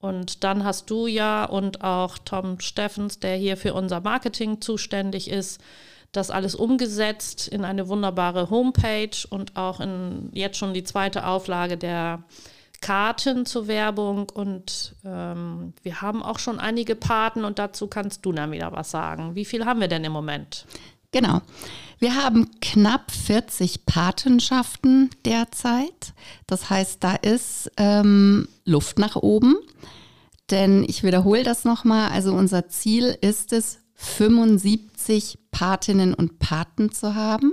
Und 0.00 0.42
dann 0.42 0.64
hast 0.64 0.90
du 0.90 1.06
ja 1.06 1.44
und 1.44 1.84
auch 1.84 2.18
Tom 2.18 2.58
Steffens, 2.58 3.20
der 3.20 3.36
hier 3.36 3.56
für 3.56 3.72
unser 3.72 4.00
Marketing 4.00 4.60
zuständig 4.60 5.30
ist, 5.30 5.60
das 6.12 6.30
alles 6.30 6.54
umgesetzt 6.54 7.48
in 7.48 7.64
eine 7.64 7.88
wunderbare 7.88 8.50
Homepage 8.50 9.26
und 9.28 9.56
auch 9.56 9.80
in 9.80 10.30
jetzt 10.32 10.56
schon 10.56 10.74
die 10.74 10.84
zweite 10.84 11.26
Auflage 11.26 11.76
der 11.76 12.24
Karten 12.80 13.44
zur 13.44 13.66
Werbung 13.66 14.28
und 14.28 14.94
ähm, 15.04 15.74
wir 15.82 16.00
haben 16.00 16.22
auch 16.22 16.38
schon 16.38 16.60
einige 16.60 16.94
Paten 16.94 17.44
und 17.44 17.58
dazu 17.58 17.88
kannst 17.88 18.24
du 18.24 18.32
dann 18.32 18.52
wieder 18.52 18.72
was 18.72 18.90
sagen. 18.90 19.34
Wie 19.34 19.44
viel 19.44 19.66
haben 19.66 19.80
wir 19.80 19.88
denn 19.88 20.04
im 20.04 20.12
Moment? 20.12 20.64
Genau. 21.10 21.40
Wir 21.98 22.14
haben 22.14 22.50
knapp 22.60 23.10
40 23.10 23.84
Patenschaften 23.84 25.10
derzeit. 25.24 26.14
Das 26.46 26.70
heißt, 26.70 27.02
da 27.02 27.14
ist 27.14 27.72
ähm, 27.76 28.46
Luft 28.64 28.98
nach 28.98 29.16
oben. 29.16 29.56
Denn 30.50 30.84
ich 30.84 31.02
wiederhole 31.02 31.42
das 31.42 31.64
nochmal. 31.64 32.10
Also 32.10 32.32
unser 32.32 32.68
Ziel 32.68 33.16
ist 33.20 33.52
es, 33.52 33.80
75 33.94 35.38
Patinnen 35.58 36.14
und 36.14 36.38
Paten 36.38 36.92
zu 36.92 37.16
haben. 37.16 37.52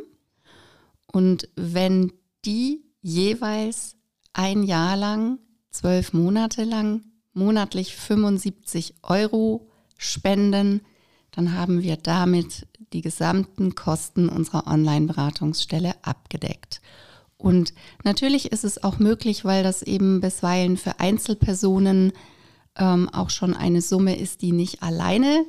Und 1.12 1.50
wenn 1.55 2.13
die 2.45 2.83
jeweils 3.01 3.95
ein 4.31 4.62
Jahr 4.62 4.95
lang, 4.95 5.39
zwölf 5.71 6.13
Monate 6.13 6.65
lang, 6.65 7.01
monatlich 7.33 7.95
75 7.95 8.93
Euro 9.01 9.71
spenden, 9.97 10.81
dann 11.31 11.57
haben 11.57 11.81
wir 11.81 11.97
damit 11.97 12.67
die 12.93 13.01
gesamten 13.01 13.74
Kosten 13.74 14.29
unserer 14.29 14.67
Online-Beratungsstelle 14.67 15.95
abgedeckt. 16.03 16.81
Und 17.38 17.74
natürlich 18.03 18.51
ist 18.51 18.65
es 18.65 18.83
auch 18.83 19.00
möglich, 19.00 19.45
weil 19.45 19.63
das 19.63 19.81
eben 19.81 20.21
bisweilen 20.21 20.77
für 20.77 21.00
Einzelpersonen 21.00 22.13
ähm, 22.77 23.09
auch 23.09 23.31
schon 23.31 23.55
eine 23.55 23.81
Summe 23.81 24.15
ist, 24.15 24.43
die 24.43 24.51
nicht 24.51 24.83
alleine 24.83 25.43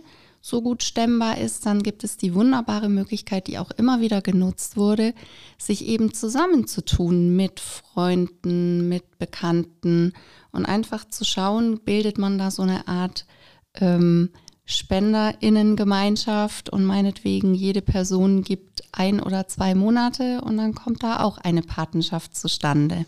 so 0.47 0.63
gut 0.63 0.83
stemmbar 0.85 1.39
ist, 1.39 1.67
dann 1.67 1.83
gibt 1.83 2.05
es 2.05 2.19
die 2.19 2.33
wunderbare 2.33 2.89
Möglichkeit, 2.89 3.49
die 3.49 3.59
auch 3.59 3.73
immer 3.73 4.01
wieder 4.01 4.23
genutzt 4.23 4.77
wurde, 4.77 5.13
sich 5.59 5.89
eben 5.89 6.15
zusammenzutun 6.15 7.35
mit 7.35 7.59
Freunden, 7.59 8.89
mit 8.89 9.19
Bekannten 9.19 10.13
und 10.53 10.65
einfach 10.65 11.05
zu 11.05 11.25
schauen, 11.25 11.81
bildet 11.81 12.19
man 12.19 12.39
da 12.39 12.53
so 12.53 12.63
eine 12.63 12.87
Art 12.87 13.27
ähm, 13.75 14.31
Spenderinnengemeinschaft 14.65 16.71
und 16.71 16.85
meinetwegen 16.85 17.57
jede 17.57 17.83
Person 17.83 18.43
gibt 18.43 18.85
ein 18.93 19.19
oder 19.19 19.49
zwei 19.49 19.75
Monate 19.75 20.43
und 20.43 20.59
dann 20.59 20.77
kommt 20.77 21.03
da 21.03 21.25
auch 21.25 21.39
eine 21.39 21.63
Patenschaft 21.63 22.37
zustande. 22.37 23.05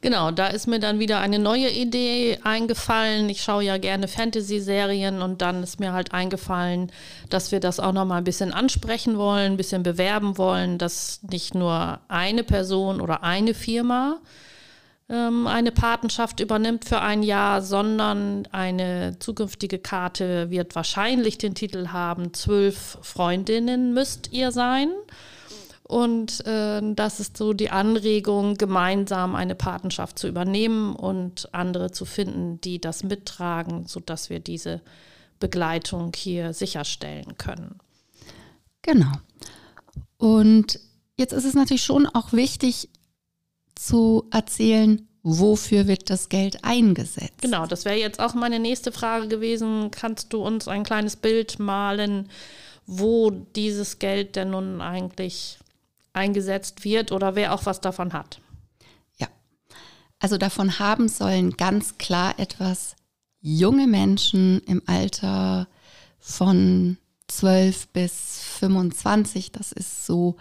Genau, 0.00 0.30
da 0.30 0.46
ist 0.46 0.68
mir 0.68 0.78
dann 0.78 1.00
wieder 1.00 1.18
eine 1.18 1.40
neue 1.40 1.70
Idee 1.70 2.38
eingefallen. 2.44 3.28
Ich 3.28 3.42
schaue 3.42 3.64
ja 3.64 3.78
gerne 3.78 4.06
Fantasy-Serien 4.06 5.22
und 5.22 5.42
dann 5.42 5.64
ist 5.64 5.80
mir 5.80 5.92
halt 5.92 6.12
eingefallen, 6.12 6.92
dass 7.30 7.50
wir 7.50 7.58
das 7.58 7.80
auch 7.80 7.92
noch 7.92 8.04
mal 8.04 8.18
ein 8.18 8.24
bisschen 8.24 8.52
ansprechen 8.52 9.18
wollen, 9.18 9.52
ein 9.52 9.56
bisschen 9.56 9.82
bewerben 9.82 10.38
wollen, 10.38 10.78
dass 10.78 11.20
nicht 11.28 11.56
nur 11.56 11.98
eine 12.06 12.44
Person 12.44 13.00
oder 13.00 13.24
eine 13.24 13.54
Firma 13.54 14.20
ähm, 15.10 15.46
eine 15.46 15.72
Patenschaft 15.72 16.40
übernimmt 16.40 16.84
für 16.84 17.00
ein 17.00 17.22
Jahr, 17.22 17.62
sondern 17.62 18.46
eine 18.52 19.18
zukünftige 19.18 19.78
Karte 19.78 20.50
wird 20.50 20.74
wahrscheinlich 20.74 21.38
den 21.38 21.54
Titel 21.54 21.88
haben, 21.88 22.34
zwölf 22.34 22.98
Freundinnen 23.02 23.94
müsst 23.94 24.32
ihr 24.32 24.52
sein. 24.52 24.90
Und 25.88 26.46
äh, 26.46 26.82
das 26.94 27.18
ist 27.18 27.38
so 27.38 27.54
die 27.54 27.70
Anregung, 27.70 28.56
gemeinsam 28.56 29.34
eine 29.34 29.54
Patenschaft 29.54 30.18
zu 30.18 30.28
übernehmen 30.28 30.94
und 30.94 31.48
andere 31.54 31.90
zu 31.90 32.04
finden, 32.04 32.60
die 32.60 32.78
das 32.78 33.02
mittragen, 33.02 33.86
sodass 33.86 34.28
wir 34.28 34.38
diese 34.38 34.82
Begleitung 35.40 36.12
hier 36.14 36.52
sicherstellen 36.52 37.38
können. 37.38 37.78
Genau. 38.82 39.12
Und 40.18 40.78
jetzt 41.16 41.32
ist 41.32 41.46
es 41.46 41.54
natürlich 41.54 41.84
schon 41.84 42.06
auch 42.06 42.34
wichtig 42.34 42.90
zu 43.74 44.26
erzählen, 44.30 45.08
wofür 45.22 45.86
wird 45.86 46.10
das 46.10 46.28
Geld 46.28 46.64
eingesetzt? 46.64 47.40
Genau, 47.40 47.64
das 47.64 47.86
wäre 47.86 47.96
jetzt 47.96 48.20
auch 48.20 48.34
meine 48.34 48.58
nächste 48.58 48.92
Frage 48.92 49.26
gewesen. 49.28 49.90
Kannst 49.90 50.34
du 50.34 50.42
uns 50.42 50.68
ein 50.68 50.84
kleines 50.84 51.16
Bild 51.16 51.58
malen, 51.58 52.28
wo 52.84 53.30
dieses 53.30 53.98
Geld 53.98 54.36
denn 54.36 54.50
nun 54.50 54.82
eigentlich 54.82 55.58
eingesetzt 56.18 56.84
wird 56.84 57.12
oder 57.12 57.34
wer 57.34 57.54
auch 57.54 57.64
was 57.64 57.80
davon 57.80 58.12
hat. 58.12 58.40
Ja, 59.18 59.28
also 60.18 60.36
davon 60.36 60.78
haben 60.78 61.08
sollen 61.08 61.56
ganz 61.56 61.96
klar 61.96 62.38
etwas 62.38 62.96
junge 63.40 63.86
Menschen 63.86 64.60
im 64.66 64.82
Alter 64.86 65.68
von 66.18 66.98
12 67.28 67.88
bis 67.88 68.40
25. 68.58 69.52
Das 69.52 69.72
ist 69.72 70.06
so 70.06 70.36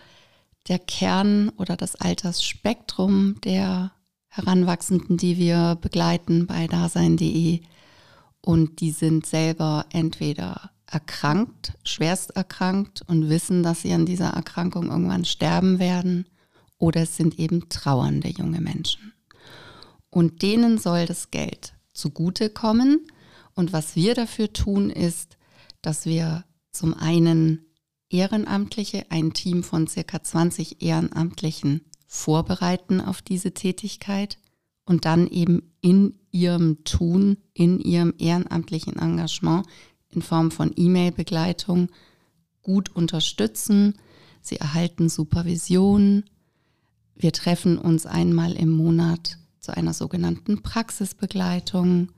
der 0.67 0.79
Kern 0.79 1.49
oder 1.57 1.77
das 1.77 1.95
Altersspektrum 1.95 3.39
der 3.41 3.91
Heranwachsenden, 4.27 5.17
die 5.17 5.37
wir 5.37 5.77
begleiten 5.79 6.47
bei 6.47 6.67
dasein.de. 6.67 7.61
Und 8.41 8.81
die 8.81 8.91
sind 8.91 9.25
selber 9.25 9.85
entweder 9.91 10.71
erkrankt, 10.89 11.73
schwerst 11.83 12.31
erkrankt 12.31 13.03
und 13.07 13.29
wissen, 13.29 13.61
dass 13.63 13.81
sie 13.81 13.93
an 13.93 14.05
dieser 14.05 14.29
Erkrankung 14.29 14.89
irgendwann 14.89 15.25
sterben 15.25 15.79
werden. 15.79 16.25
Oder 16.77 17.01
es 17.01 17.17
sind 17.17 17.39
eben 17.39 17.69
trauernde 17.69 18.29
junge 18.29 18.61
Menschen. 18.61 19.13
Und 20.09 20.41
denen 20.41 20.77
soll 20.77 21.05
das 21.05 21.31
Geld 21.31 21.73
zugutekommen. 21.93 23.07
Und 23.53 23.73
was 23.73 23.95
wir 23.95 24.15
dafür 24.15 24.53
tun, 24.53 24.89
ist, 24.89 25.37
dass 25.81 26.05
wir 26.05 26.45
zum 26.71 26.93
einen 26.93 27.65
Ehrenamtliche, 28.09 29.05
ein 29.09 29.33
Team 29.33 29.63
von 29.63 29.87
circa 29.87 30.23
20 30.23 30.81
Ehrenamtlichen 30.81 31.81
vorbereiten 32.07 33.01
auf 33.01 33.21
diese 33.21 33.53
Tätigkeit 33.53 34.37
und 34.85 35.05
dann 35.05 35.27
eben 35.27 35.73
in 35.81 36.17
ihrem 36.31 36.83
Tun, 36.85 37.37
in 37.53 37.79
ihrem 37.79 38.13
ehrenamtlichen 38.17 38.97
Engagement 38.97 39.65
in 40.17 40.21
Form 40.23 40.49
von 40.51 40.71
E-Mail-Begleitung 40.75 41.89
gut 42.63 42.89
unterstützen. 42.89 43.93
Sie 44.41 44.57
erhalten 44.57 45.09
Supervision. 45.09 46.25
Wir 47.15 47.31
treffen 47.31 47.77
uns 47.77 48.05
einmal 48.05 48.53
im 48.53 48.71
Monat 48.71 49.37
zu 49.59 49.75
einer 49.75 49.93
sogenannten 49.93 50.63
Praxisbegleitung. 50.63 52.09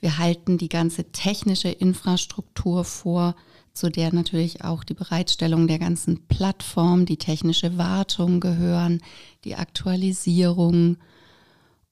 Wir 0.00 0.18
halten 0.18 0.58
die 0.58 0.68
ganze 0.68 1.12
technische 1.12 1.68
Infrastruktur 1.68 2.84
vor, 2.84 3.36
zu 3.72 3.90
der 3.90 4.12
natürlich 4.12 4.64
auch 4.64 4.82
die 4.82 4.94
Bereitstellung 4.94 5.68
der 5.68 5.78
ganzen 5.78 6.26
Plattform, 6.26 7.06
die 7.06 7.18
technische 7.18 7.78
Wartung 7.78 8.40
gehören, 8.40 9.00
die 9.44 9.54
Aktualisierung. 9.54 10.96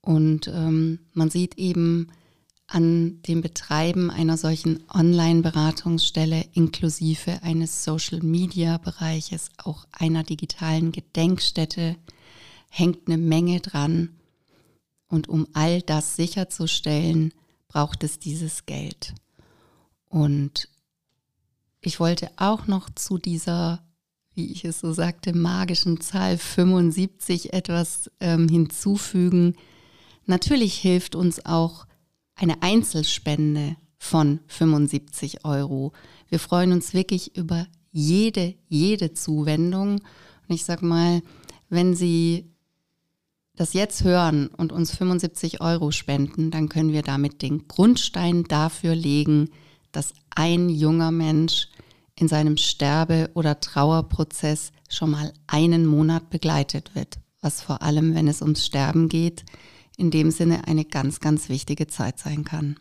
Und 0.00 0.49
ähm, 0.49 0.99
man 1.12 1.30
sieht 1.30 1.59
eben, 1.59 2.09
an 2.68 3.22
dem 3.22 3.40
Betreiben 3.40 4.10
einer 4.10 4.37
solchen 4.37 4.84
Online-Beratungsstelle 4.90 6.44
inklusive 6.52 7.42
eines 7.42 7.82
Social-Media-Bereiches, 7.82 9.50
auch 9.56 9.87
einer 9.90 10.22
digitalen 10.22 10.92
Gedenkstätte, 10.92 11.96
hängt 12.68 13.08
eine 13.08 13.16
Menge 13.16 13.60
dran. 13.60 14.10
Und 15.08 15.30
um 15.30 15.48
all 15.54 15.80
das 15.80 16.16
sicherzustellen, 16.16 17.32
braucht 17.68 18.04
es 18.04 18.18
dieses 18.18 18.66
Geld. 18.66 19.14
Und 20.10 20.68
ich 21.80 22.00
wollte 22.00 22.30
auch 22.37 22.66
noch 22.66 22.90
zu 22.90 23.16
dieser, 23.16 23.82
wie 24.34 24.52
ich 24.52 24.66
es 24.66 24.80
so 24.80 24.92
sagte, 24.92 25.34
magischen 25.34 26.02
Zahl 26.02 26.37
75 26.37 27.54
etwas 27.54 28.10
ähm, 28.20 28.46
hinzufügen. 28.46 29.56
Natürlich 30.26 30.75
hilft 30.75 31.14
uns 31.14 31.46
auch 31.46 31.88
eine 32.38 32.62
Einzelspende 32.62 33.76
von 33.99 34.40
75 34.47 35.45
Euro. 35.45 35.92
Wir 36.28 36.38
freuen 36.38 36.73
uns 36.73 36.95
wirklich 36.95 37.37
über 37.37 37.66
jede, 37.90 38.54
jede 38.68 39.12
Zuwendung. 39.12 40.00
Und 40.49 40.54
ich 40.54 40.64
sage 40.64 40.87
mal, 40.87 41.21
wenn 41.68 41.95
Sie 41.95 42.50
das 43.57 43.73
jetzt 43.73 44.04
hören 44.04 44.47
und 44.57 44.73
uns 44.73 44.95
75 44.95 45.61
Euro 45.61 45.90
spenden, 45.90 46.52
dann 46.52 46.68
können 46.68 46.92
wir 46.92 47.02
damit 47.02 47.42
den 47.42 47.66
Grundstein 47.66 48.45
dafür 48.45 48.95
legen, 48.95 49.50
dass 49.90 50.14
ein 50.30 50.68
junger 50.68 51.11
Mensch 51.11 51.68
in 52.14 52.28
seinem 52.28 52.57
Sterbe- 52.57 53.30
oder 53.35 53.59
Trauerprozess 53.59 54.71
schon 54.88 55.11
mal 55.11 55.33
einen 55.49 55.87
Monat 55.87 56.30
begleitet 56.30 56.95
wird, 56.95 57.18
was 57.40 57.61
vor 57.61 57.83
allem, 57.83 58.14
wenn 58.14 58.28
es 58.28 58.42
ums 58.42 58.64
Sterben 58.64 59.09
geht, 59.09 59.45
in 59.99 60.11
dem 60.11 60.31
Sinne 60.31 60.67
eine 60.67 60.87
ganz, 60.87 61.21
ganz 61.21 61.50
wichtige 61.50 61.87
Zeit 61.87 62.19
sein 62.19 62.45
kann. 62.45 62.76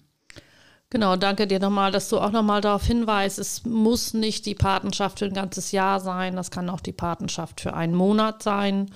Genau, 0.90 1.18
danke 1.18 1.48
dir 1.48 1.60
nochmal, 1.60 1.92
dass 1.92 2.08
du 2.08 2.18
auch 2.18 2.32
nochmal 2.32 2.62
darauf 2.62 2.86
hinweist, 2.86 3.40
es 3.40 3.66
muss 3.66 4.14
nicht 4.14 4.46
die 4.46 4.56
Patenschaft 4.56 5.20
für 5.20 5.26
ein 5.26 5.34
ganzes 5.34 5.74
Jahr 5.74 6.00
sein, 6.00 6.38
das 6.38 6.50
kann 6.50 6.70
auch 6.70 6.80
die 6.80 6.94
Patenschaft 6.94 7.60
für 7.60 7.74
einen 7.74 7.94
Monat 7.94 8.42
sein. 8.42 8.90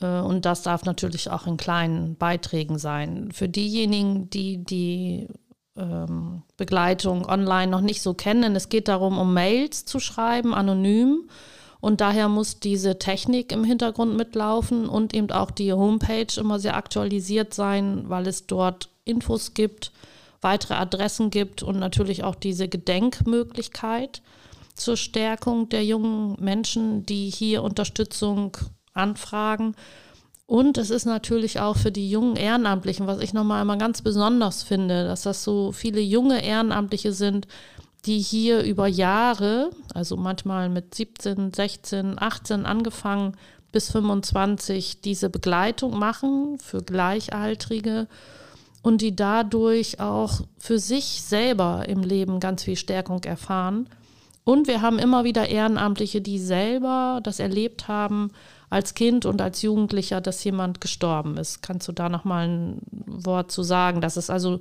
Äh, 0.00 0.20
und 0.20 0.46
das 0.46 0.62
darf 0.62 0.84
natürlich 0.84 1.30
auch 1.30 1.46
in 1.46 1.58
kleinen 1.58 2.16
Beiträgen 2.16 2.78
sein. 2.78 3.30
Für 3.32 3.48
diejenigen, 3.48 4.30
die 4.30 4.64
die 4.64 5.28
ähm, 5.76 6.44
Begleitung 6.56 7.26
online 7.26 7.70
noch 7.70 7.82
nicht 7.82 8.00
so 8.00 8.14
kennen, 8.14 8.56
es 8.56 8.70
geht 8.70 8.88
darum, 8.88 9.18
um 9.18 9.34
Mails 9.34 9.84
zu 9.84 10.00
schreiben, 10.00 10.54
anonym. 10.54 11.28
Und 11.80 12.00
daher 12.00 12.28
muss 12.28 12.58
diese 12.58 12.98
Technik 12.98 13.52
im 13.52 13.64
Hintergrund 13.64 14.16
mitlaufen 14.16 14.88
und 14.88 15.14
eben 15.14 15.30
auch 15.30 15.50
die 15.50 15.72
Homepage 15.72 16.26
immer 16.36 16.58
sehr 16.58 16.76
aktualisiert 16.76 17.54
sein, 17.54 18.04
weil 18.08 18.26
es 18.26 18.46
dort 18.46 18.88
Infos 19.04 19.54
gibt, 19.54 19.92
weitere 20.40 20.74
Adressen 20.74 21.30
gibt 21.30 21.62
und 21.62 21.78
natürlich 21.78 22.24
auch 22.24 22.34
diese 22.34 22.68
Gedenkmöglichkeit 22.68 24.22
zur 24.74 24.96
Stärkung 24.96 25.68
der 25.68 25.84
jungen 25.84 26.36
Menschen, 26.40 27.04
die 27.06 27.30
hier 27.30 27.62
Unterstützung 27.62 28.56
anfragen. 28.92 29.74
Und 30.46 30.78
es 30.78 30.90
ist 30.90 31.04
natürlich 31.04 31.60
auch 31.60 31.76
für 31.76 31.92
die 31.92 32.10
jungen 32.10 32.36
Ehrenamtlichen, 32.36 33.06
was 33.06 33.20
ich 33.20 33.34
nochmal 33.34 33.62
immer 33.62 33.76
ganz 33.76 34.02
besonders 34.02 34.62
finde, 34.62 35.04
dass 35.04 35.22
das 35.22 35.44
so 35.44 35.72
viele 35.72 36.00
junge 36.00 36.42
Ehrenamtliche 36.42 37.12
sind, 37.12 37.46
die 38.08 38.20
hier 38.20 38.62
über 38.62 38.86
Jahre, 38.86 39.70
also 39.92 40.16
manchmal 40.16 40.70
mit 40.70 40.94
17, 40.94 41.52
16, 41.52 42.18
18 42.18 42.64
angefangen 42.64 43.36
bis 43.70 43.92
25, 43.92 45.02
diese 45.02 45.28
Begleitung 45.28 45.98
machen 45.98 46.58
für 46.58 46.82
Gleichaltrige 46.82 48.08
und 48.82 49.02
die 49.02 49.14
dadurch 49.14 50.00
auch 50.00 50.40
für 50.58 50.78
sich 50.78 51.22
selber 51.22 51.84
im 51.86 52.02
Leben 52.02 52.40
ganz 52.40 52.64
viel 52.64 52.76
Stärkung 52.76 53.22
erfahren. 53.24 53.86
Und 54.42 54.68
wir 54.68 54.80
haben 54.80 54.98
immer 54.98 55.24
wieder 55.24 55.46
Ehrenamtliche, 55.46 56.22
die 56.22 56.38
selber 56.38 57.20
das 57.22 57.38
erlebt 57.38 57.88
haben, 57.88 58.30
als 58.70 58.94
Kind 58.94 59.26
und 59.26 59.42
als 59.42 59.60
Jugendlicher, 59.60 60.22
dass 60.22 60.42
jemand 60.44 60.80
gestorben 60.80 61.36
ist. 61.36 61.62
Kannst 61.62 61.86
du 61.88 61.92
da 61.92 62.08
noch 62.08 62.24
mal 62.24 62.48
ein 62.48 62.80
Wort 62.90 63.52
zu 63.52 63.62
sagen, 63.62 64.00
dass 64.00 64.16
es 64.16 64.30
also 64.30 64.60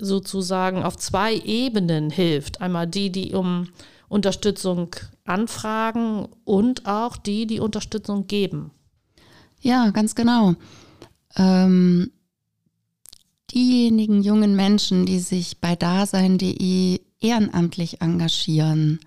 sozusagen 0.00 0.82
auf 0.82 0.96
zwei 0.96 1.34
Ebenen 1.36 2.10
hilft? 2.10 2.60
Einmal 2.60 2.86
die, 2.86 3.10
die 3.10 3.34
um 3.34 3.68
Unterstützung 4.08 4.94
anfragen 5.24 6.28
und 6.44 6.86
auch 6.86 7.16
die, 7.16 7.46
die 7.46 7.60
Unterstützung 7.60 8.26
geben. 8.26 8.70
Ja, 9.60 9.90
ganz 9.90 10.14
genau. 10.14 10.54
Ähm, 11.36 12.10
diejenigen 13.52 14.22
jungen 14.22 14.54
Menschen, 14.56 15.06
die 15.06 15.18
sich 15.18 15.60
bei 15.60 15.76
Dasein.de 15.76 17.00
ehrenamtlich 17.20 18.02
engagieren, 18.02 19.00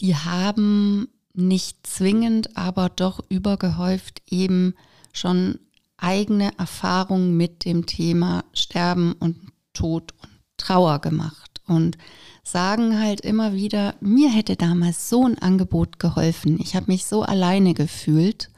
die 0.00 0.16
haben 0.16 1.08
nicht 1.34 1.86
zwingend, 1.86 2.56
aber 2.56 2.88
doch 2.88 3.20
übergehäuft 3.28 4.22
eben 4.28 4.74
schon 5.12 5.58
eigene 6.02 6.56
Erfahrungen 6.58 7.36
mit 7.36 7.64
dem 7.64 7.86
Thema 7.86 8.44
Sterben 8.52 9.12
und 9.14 9.36
Tod 9.72 10.12
und 10.22 10.30
Trauer 10.56 10.98
gemacht 10.98 11.60
und 11.66 11.96
sagen 12.42 13.00
halt 13.00 13.20
immer 13.20 13.52
wieder, 13.52 13.94
mir 14.00 14.30
hätte 14.30 14.56
damals 14.56 15.08
so 15.08 15.26
ein 15.26 15.38
Angebot 15.38 15.98
geholfen. 15.98 16.58
Ich 16.60 16.74
habe 16.74 16.90
mich 16.90 17.04
so 17.06 17.22
alleine 17.22 17.72
gefühlt 17.72 18.50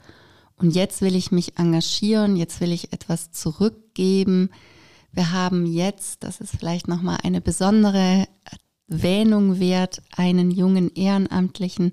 und 0.57 0.75
jetzt 0.75 1.03
will 1.03 1.15
ich 1.15 1.31
mich 1.31 1.59
engagieren, 1.59 2.37
jetzt 2.37 2.61
will 2.61 2.73
ich 2.73 2.93
etwas 2.93 3.31
zurückgeben. 3.31 4.51
Wir 5.13 5.33
haben 5.33 5.67
jetzt, 5.67 6.25
das 6.25 6.41
ist 6.41 6.57
vielleicht 6.57 6.89
noch 6.89 7.03
mal 7.03 7.19
eine 7.23 7.41
besondere 7.41 8.27
Erwähnung 8.89 9.61
wert, 9.61 10.03
einen 10.17 10.51
jungen 10.51 10.91
Ehrenamtlichen, 10.95 11.93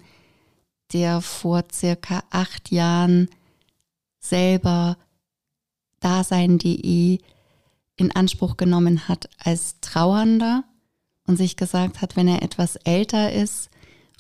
der 0.94 1.22
vor 1.22 1.64
circa 1.72 2.24
acht 2.30 2.72
Jahren 2.72 3.30
selber 4.20 4.98
Dasein.de 6.02 7.20
in 7.96 8.12
Anspruch 8.12 8.58
genommen 8.58 9.08
hat 9.08 9.30
als 9.38 9.80
Trauernder 9.80 10.66
und 11.26 11.38
sich 11.38 11.56
gesagt 11.56 12.02
hat, 12.02 12.16
wenn 12.16 12.28
er 12.28 12.42
etwas 12.42 12.76
älter 12.76 13.32
ist 13.32 13.70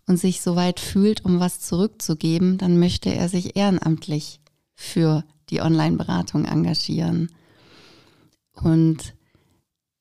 und 0.07 0.17
sich 0.17 0.41
so 0.41 0.55
weit 0.55 0.79
fühlt, 0.79 1.25
um 1.25 1.39
was 1.39 1.59
zurückzugeben, 1.59 2.57
dann 2.57 2.79
möchte 2.79 3.13
er 3.13 3.27
sich 3.27 3.55
ehrenamtlich 3.55 4.39
für 4.75 5.23
die 5.49 5.61
Online-Beratung 5.61 6.45
engagieren. 6.45 7.29
Und 8.53 9.13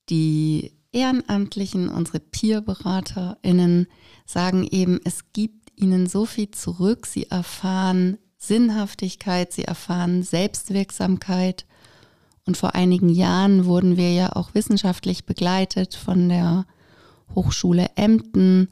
die 0.09 0.73
Ehrenamtlichen, 0.91 1.89
unsere 1.89 2.19
Peer-BeraterInnen 2.19 3.87
sagen 4.25 4.67
eben, 4.69 4.99
es 5.03 5.31
gibt 5.33 5.71
ihnen 5.75 6.07
so 6.07 6.25
viel 6.25 6.51
zurück. 6.51 7.05
Sie 7.05 7.29
erfahren 7.29 8.17
Sinnhaftigkeit, 8.37 9.53
sie 9.53 9.63
erfahren 9.63 10.23
Selbstwirksamkeit. 10.23 11.65
Und 12.45 12.57
vor 12.57 12.75
einigen 12.75 13.09
Jahren 13.09 13.65
wurden 13.65 13.97
wir 13.97 14.13
ja 14.13 14.35
auch 14.35 14.53
wissenschaftlich 14.53 15.25
begleitet 15.25 15.95
von 15.95 16.29
der 16.29 16.65
Hochschule 17.35 17.87
Emden. 17.95 18.69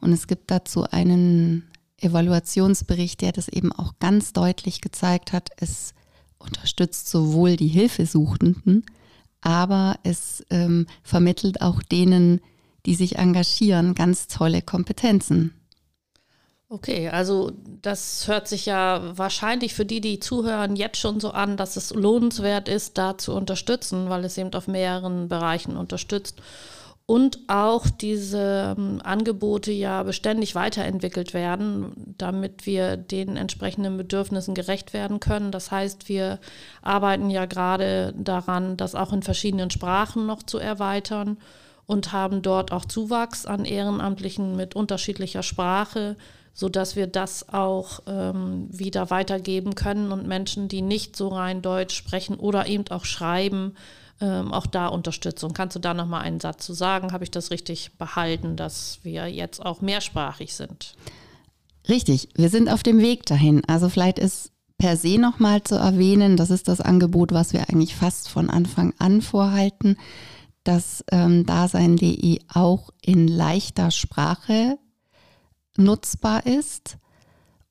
Und 0.00 0.12
es 0.12 0.26
gibt 0.26 0.50
dazu 0.50 0.84
einen 0.84 1.64
Evaluationsbericht, 1.98 3.20
der 3.20 3.32
das 3.32 3.48
eben 3.48 3.72
auch 3.72 3.94
ganz 4.00 4.32
deutlich 4.32 4.80
gezeigt 4.80 5.32
hat. 5.32 5.50
Es 5.56 5.94
unterstützt 6.38 7.08
sowohl 7.08 7.56
die 7.56 7.68
Hilfesuchenden, 7.68 8.84
aber 9.40 9.98
es 10.02 10.44
ähm, 10.50 10.86
vermittelt 11.04 11.62
auch 11.62 11.82
denen, 11.82 12.40
die 12.86 12.96
sich 12.96 13.16
engagieren, 13.16 13.94
ganz 13.94 14.26
tolle 14.26 14.62
Kompetenzen. 14.62 15.52
Okay, 16.72 17.10
also 17.10 17.52
das 17.82 18.26
hört 18.28 18.48
sich 18.48 18.64
ja 18.64 19.02
wahrscheinlich 19.18 19.74
für 19.74 19.84
die, 19.84 20.00
die 20.00 20.20
zuhören, 20.20 20.74
jetzt 20.74 20.96
schon 20.96 21.20
so 21.20 21.32
an, 21.32 21.58
dass 21.58 21.76
es 21.76 21.92
lohnenswert 21.92 22.66
ist, 22.66 22.96
da 22.96 23.18
zu 23.18 23.34
unterstützen, 23.34 24.08
weil 24.08 24.24
es 24.24 24.38
eben 24.38 24.54
auf 24.54 24.68
mehreren 24.68 25.28
Bereichen 25.28 25.76
unterstützt 25.76 26.40
und 27.04 27.40
auch 27.46 27.90
diese 27.90 28.74
ähm, 28.78 29.02
Angebote 29.04 29.70
ja 29.70 30.02
beständig 30.02 30.54
weiterentwickelt 30.54 31.34
werden, 31.34 32.14
damit 32.16 32.64
wir 32.64 32.96
den 32.96 33.36
entsprechenden 33.36 33.98
Bedürfnissen 33.98 34.54
gerecht 34.54 34.94
werden 34.94 35.20
können. 35.20 35.52
Das 35.52 35.70
heißt, 35.70 36.08
wir 36.08 36.38
arbeiten 36.80 37.28
ja 37.28 37.44
gerade 37.44 38.14
daran, 38.16 38.78
das 38.78 38.94
auch 38.94 39.12
in 39.12 39.22
verschiedenen 39.22 39.68
Sprachen 39.68 40.24
noch 40.24 40.42
zu 40.42 40.56
erweitern 40.56 41.36
und 41.84 42.12
haben 42.12 42.40
dort 42.40 42.72
auch 42.72 42.86
Zuwachs 42.86 43.44
an 43.44 43.66
Ehrenamtlichen 43.66 44.56
mit 44.56 44.74
unterschiedlicher 44.74 45.42
Sprache 45.42 46.16
sodass 46.54 46.96
wir 46.96 47.06
das 47.06 47.48
auch 47.48 48.00
ähm, 48.06 48.66
wieder 48.70 49.10
weitergeben 49.10 49.74
können 49.74 50.12
und 50.12 50.26
Menschen, 50.26 50.68
die 50.68 50.82
nicht 50.82 51.16
so 51.16 51.28
rein 51.28 51.62
Deutsch 51.62 51.94
sprechen 51.94 52.36
oder 52.36 52.66
eben 52.66 52.88
auch 52.88 53.04
schreiben, 53.04 53.74
ähm, 54.20 54.52
auch 54.52 54.66
da 54.66 54.88
Unterstützung. 54.88 55.54
Kannst 55.54 55.76
du 55.76 55.80
da 55.80 55.94
nochmal 55.94 56.22
einen 56.22 56.40
Satz 56.40 56.64
zu 56.64 56.74
sagen? 56.74 57.12
Habe 57.12 57.24
ich 57.24 57.30
das 57.30 57.50
richtig 57.50 57.96
behalten, 57.98 58.56
dass 58.56 59.00
wir 59.02 59.26
jetzt 59.28 59.64
auch 59.64 59.80
mehrsprachig 59.80 60.54
sind? 60.54 60.94
Richtig, 61.88 62.28
wir 62.34 62.48
sind 62.48 62.68
auf 62.68 62.82
dem 62.82 63.00
Weg 63.00 63.26
dahin. 63.26 63.62
Also 63.66 63.88
vielleicht 63.88 64.18
ist 64.18 64.52
per 64.78 64.96
se 64.96 65.18
nochmal 65.18 65.62
zu 65.62 65.76
erwähnen, 65.76 66.36
das 66.36 66.50
ist 66.50 66.68
das 66.68 66.80
Angebot, 66.80 67.32
was 67.32 67.52
wir 67.52 67.68
eigentlich 67.68 67.94
fast 67.94 68.28
von 68.28 68.50
Anfang 68.50 68.94
an 68.98 69.22
vorhalten, 69.22 69.96
dass 70.64 71.04
ähm, 71.10 71.44
Dasein.de 71.44 72.40
auch 72.52 72.90
in 73.00 73.26
leichter 73.26 73.90
Sprache 73.90 74.78
nutzbar 75.76 76.46
ist. 76.46 76.98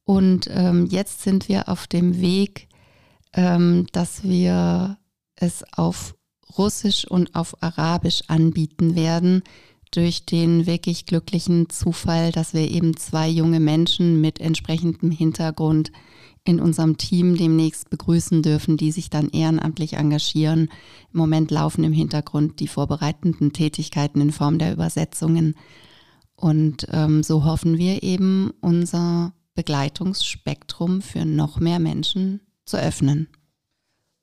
Und 0.03 0.49
ähm, 0.51 0.87
jetzt 0.87 1.21
sind 1.21 1.47
wir 1.47 1.69
auf 1.69 1.87
dem 1.87 2.19
Weg, 2.21 2.67
ähm, 3.33 3.87
dass 3.91 4.23
wir 4.23 4.97
es 5.35 5.63
auf 5.73 6.15
Russisch 6.57 7.05
und 7.05 7.35
auf 7.35 7.61
Arabisch 7.63 8.23
anbieten 8.27 8.95
werden, 8.95 9.43
durch 9.91 10.25
den 10.25 10.65
wirklich 10.65 11.05
glücklichen 11.05 11.69
Zufall, 11.69 12.31
dass 12.31 12.53
wir 12.53 12.69
eben 12.71 12.95
zwei 12.95 13.27
junge 13.27 13.59
Menschen 13.59 14.21
mit 14.21 14.39
entsprechendem 14.39 15.11
Hintergrund 15.11 15.91
in 16.43 16.59
unserem 16.59 16.97
Team 16.97 17.37
demnächst 17.37 17.89
begrüßen 17.89 18.41
dürfen, 18.41 18.77
die 18.77 18.91
sich 18.91 19.09
dann 19.09 19.29
ehrenamtlich 19.29 19.93
engagieren. 19.93 20.69
Im 21.13 21.19
Moment 21.19 21.51
laufen 21.51 21.83
im 21.83 21.93
Hintergrund 21.93 22.59
die 22.59 22.67
vorbereitenden 22.67 23.53
Tätigkeiten 23.53 24.21
in 24.21 24.31
Form 24.31 24.57
der 24.57 24.73
Übersetzungen. 24.73 25.55
Und 26.41 26.87
ähm, 26.91 27.21
so 27.21 27.45
hoffen 27.45 27.77
wir 27.77 28.01
eben, 28.01 28.51
unser 28.61 29.33
Begleitungsspektrum 29.53 31.01
für 31.01 31.23
noch 31.23 31.59
mehr 31.59 31.79
Menschen 31.79 32.41
zu 32.65 32.77
öffnen. 32.77 33.27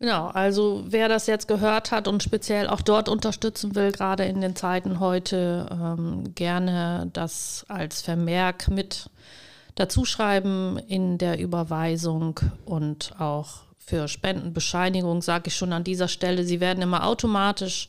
Genau, 0.01 0.27
also 0.27 0.85
wer 0.87 1.09
das 1.09 1.27
jetzt 1.27 1.49
gehört 1.49 1.91
hat 1.91 2.07
und 2.07 2.23
speziell 2.23 2.69
auch 2.69 2.83
dort 2.83 3.09
unterstützen 3.09 3.75
will, 3.75 3.93
gerade 3.93 4.25
in 4.25 4.41
den 4.41 4.57
Zeiten 4.57 5.01
heute, 5.01 5.69
ähm, 5.71 6.35
gerne 6.35 7.09
das 7.13 7.65
als 7.69 8.01
Vermerk 8.03 8.69
mit 8.69 9.11
dazuschreiben 9.75 10.79
in 10.89 11.19
der 11.19 11.39
Überweisung 11.39 12.41
und 12.65 13.15
auch 13.19 13.63
für 13.77 14.07
Spendenbescheinigung 14.07 15.23
sage 15.23 15.45
ich 15.49 15.57
schon 15.57 15.73
an 15.73 15.85
dieser 15.85 16.09
Stelle, 16.09 16.45
sie 16.45 16.61
werden 16.61 16.83
immer 16.83 17.07
automatisch 17.07 17.89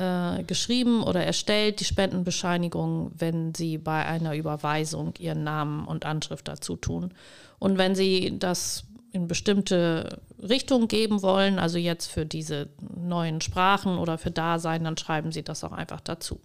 äh, 0.00 0.42
geschrieben 0.44 1.02
oder 1.02 1.22
erstellt, 1.24 1.80
die 1.80 1.84
Spendenbescheinigung, 1.84 3.12
wenn 3.16 3.54
Sie 3.54 3.76
bei 3.76 4.06
einer 4.06 4.34
Überweisung 4.34 5.12
Ihren 5.18 5.44
Namen 5.44 5.86
und 5.86 6.06
Anschrift 6.06 6.48
dazu 6.48 6.76
tun. 6.76 7.12
Und 7.58 7.76
wenn 7.76 7.94
Sie 7.94 8.38
das 8.38 8.84
in 9.12 9.28
bestimmte 9.28 10.20
Richtungen 10.40 10.88
geben 10.88 11.20
wollen, 11.20 11.58
also 11.58 11.76
jetzt 11.76 12.06
für 12.06 12.24
diese 12.24 12.70
neuen 12.96 13.42
Sprachen 13.42 13.98
oder 13.98 14.16
für 14.16 14.30
Dasein, 14.30 14.84
dann 14.84 14.96
schreiben 14.96 15.32
Sie 15.32 15.42
das 15.42 15.64
auch 15.64 15.72
einfach 15.72 16.00
dazu. 16.00 16.40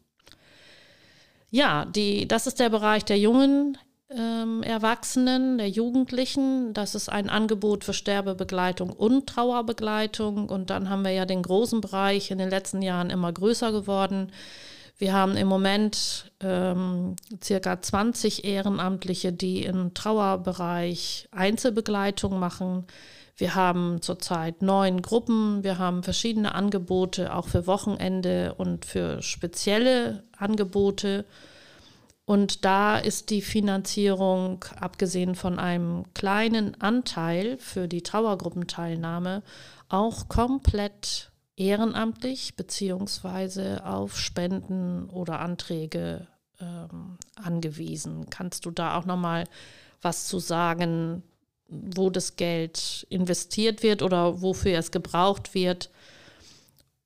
Ja, 1.50 1.86
die, 1.86 2.28
das 2.28 2.48
ist 2.48 2.60
der 2.60 2.70
Bereich 2.70 3.06
der 3.06 3.18
jungen 3.18 3.78
ähm, 4.10 4.64
Erwachsenen, 4.64 5.58
der 5.58 5.70
Jugendlichen. 5.70 6.74
Das 6.74 6.96
ist 6.96 7.10
ein 7.10 7.30
Angebot 7.30 7.84
für 7.84 7.94
Sterbebegleitung 7.94 8.92
und 8.92 9.28
Trauerbegleitung. 9.28 10.50
Und 10.50 10.70
dann 10.70 10.90
haben 10.90 11.04
wir 11.04 11.12
ja 11.12 11.26
den 11.26 11.42
großen 11.42 11.82
Bereich 11.82 12.32
in 12.32 12.38
den 12.38 12.50
letzten 12.50 12.82
Jahren 12.82 13.10
immer 13.10 13.32
größer 13.32 13.72
geworden. 13.72 14.32
Wir 14.98 15.12
haben 15.14 15.36
im 15.36 15.48
Moment 15.48 16.32
ähm, 16.40 17.16
circa 17.44 17.82
20 17.82 18.46
Ehrenamtliche, 18.46 19.34
die 19.34 19.64
im 19.64 19.94
Trauerbereich 19.94 21.28
Einzelbegleitung 21.32 22.40
machen. 22.40 22.86
Wir 23.36 23.56
haben 23.56 24.02
zurzeit 24.02 24.62
neun 24.62 25.02
Gruppen. 25.02 25.64
Wir 25.64 25.78
haben 25.78 26.04
verschiedene 26.04 26.56
Angebote, 26.56 27.34
auch 27.36 27.50
für 27.50 27.68
Wochenende 27.68 28.54
und 28.54 28.86
für 28.86 29.22
spezielle 29.22 30.24
Angebote. 30.38 31.26
Und 32.26 32.66
da 32.66 32.98
ist 32.98 33.30
die 33.30 33.44
Finanzierung, 33.44 34.66
abgesehen 34.80 35.36
von 35.36 35.60
einem 35.60 36.12
kleinen 36.16 36.80
Anteil 36.82 37.58
für 37.60 37.88
die 37.88 38.02
Trauergruppenteilnahme, 38.02 39.44
auch 39.90 40.28
komplett 40.28 41.32
ehrenamtlich 41.56 42.56
beziehungsweise 42.56 43.86
auf 43.86 44.18
Spenden 44.18 45.08
oder 45.10 45.40
Anträge 45.40 46.28
ähm, 46.60 47.18
angewiesen. 47.36 48.30
Kannst 48.32 48.66
du 48.66 48.72
da 48.72 48.98
auch 48.98 49.06
noch 49.06 49.18
mal 49.18 49.46
was 50.02 50.26
zu 50.28 50.40
sagen, 50.40 51.22
wo 51.68 52.10
das 52.10 52.36
Geld 52.36 53.06
investiert 53.10 53.84
wird 53.84 54.02
oder 54.02 54.42
wofür 54.42 54.78
es 54.78 54.92
gebraucht 54.92 55.54
wird? 55.54 55.92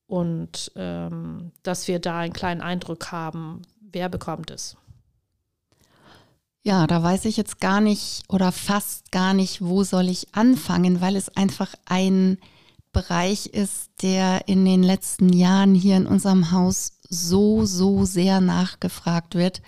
Und 0.07 0.71
ähm, 0.75 1.51
dass 1.61 1.87
wir 1.87 1.99
da 1.99 2.19
einen 2.19 2.33
kleinen 2.33 2.61
Eindruck 2.61 3.11
haben, 3.11 3.61
wer 3.79 4.09
bekommt 4.09 4.49
es. 4.49 4.75
Ja, 6.69 6.85
da 6.85 7.01
weiß 7.01 7.25
ich 7.25 7.35
jetzt 7.35 7.59
gar 7.59 7.81
nicht 7.81 8.21
oder 8.29 8.51
fast 8.51 9.11
gar 9.11 9.33
nicht, 9.33 9.59
wo 9.59 9.83
soll 9.83 10.07
ich 10.07 10.35
anfangen, 10.35 11.01
weil 11.01 11.15
es 11.15 11.35
einfach 11.35 11.73
ein 11.85 12.37
Bereich 12.93 13.47
ist, 13.47 13.89
der 14.03 14.47
in 14.47 14.65
den 14.65 14.83
letzten 14.83 15.29
Jahren 15.33 15.73
hier 15.73 15.97
in 15.97 16.05
unserem 16.05 16.51
Haus 16.51 16.99
so, 17.09 17.65
so 17.65 18.05
sehr 18.05 18.39
nachgefragt 18.39 19.33
wird, 19.33 19.63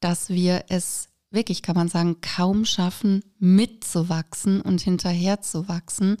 dass 0.00 0.30
wir 0.30 0.64
es 0.70 1.10
wirklich, 1.30 1.60
kann 1.60 1.76
man 1.76 1.90
sagen, 1.90 2.22
kaum 2.22 2.64
schaffen, 2.64 3.22
mitzuwachsen 3.38 4.62
und 4.62 4.80
hinterherzuwachsen. 4.80 6.16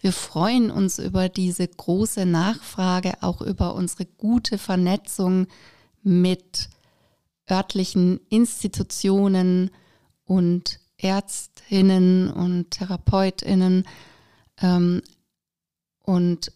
Wir 0.00 0.14
freuen 0.14 0.70
uns 0.70 0.98
über 0.98 1.28
diese 1.28 1.68
große 1.68 2.24
Nachfrage, 2.24 3.18
auch 3.20 3.42
über 3.42 3.74
unsere 3.74 4.06
gute 4.06 4.56
Vernetzung 4.56 5.48
mit 6.02 6.70
örtlichen 7.50 8.20
Institutionen 8.28 9.70
und 10.24 10.80
Ärztinnen 10.98 12.30
und 12.30 12.70
Therapeutinnen. 12.70 13.86
Ähm, 14.60 15.02
und 16.02 16.52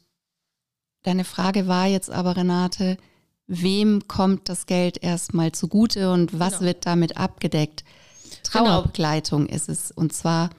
deine 1.03 1.24
Frage 1.24 1.66
war 1.66 1.87
jetzt 1.87 2.11
aber, 2.11 2.37
Renate, 2.37 2.96
wem 3.46 4.07
kommt 4.07 4.48
das 4.48 4.66
Geld 4.66 5.03
erstmal 5.03 5.53
zugute 5.53 6.12
und 6.12 6.38
was 6.38 6.55
genau. 6.55 6.66
wird 6.66 6.87
damit 6.87 7.16
abgedeckt? 7.16 7.85
Trauerbegleitung 8.44 9.46
genau. 9.46 9.57
ist 9.57 9.68
es 9.68 9.90
und 9.90 10.12
zwar 10.12 10.50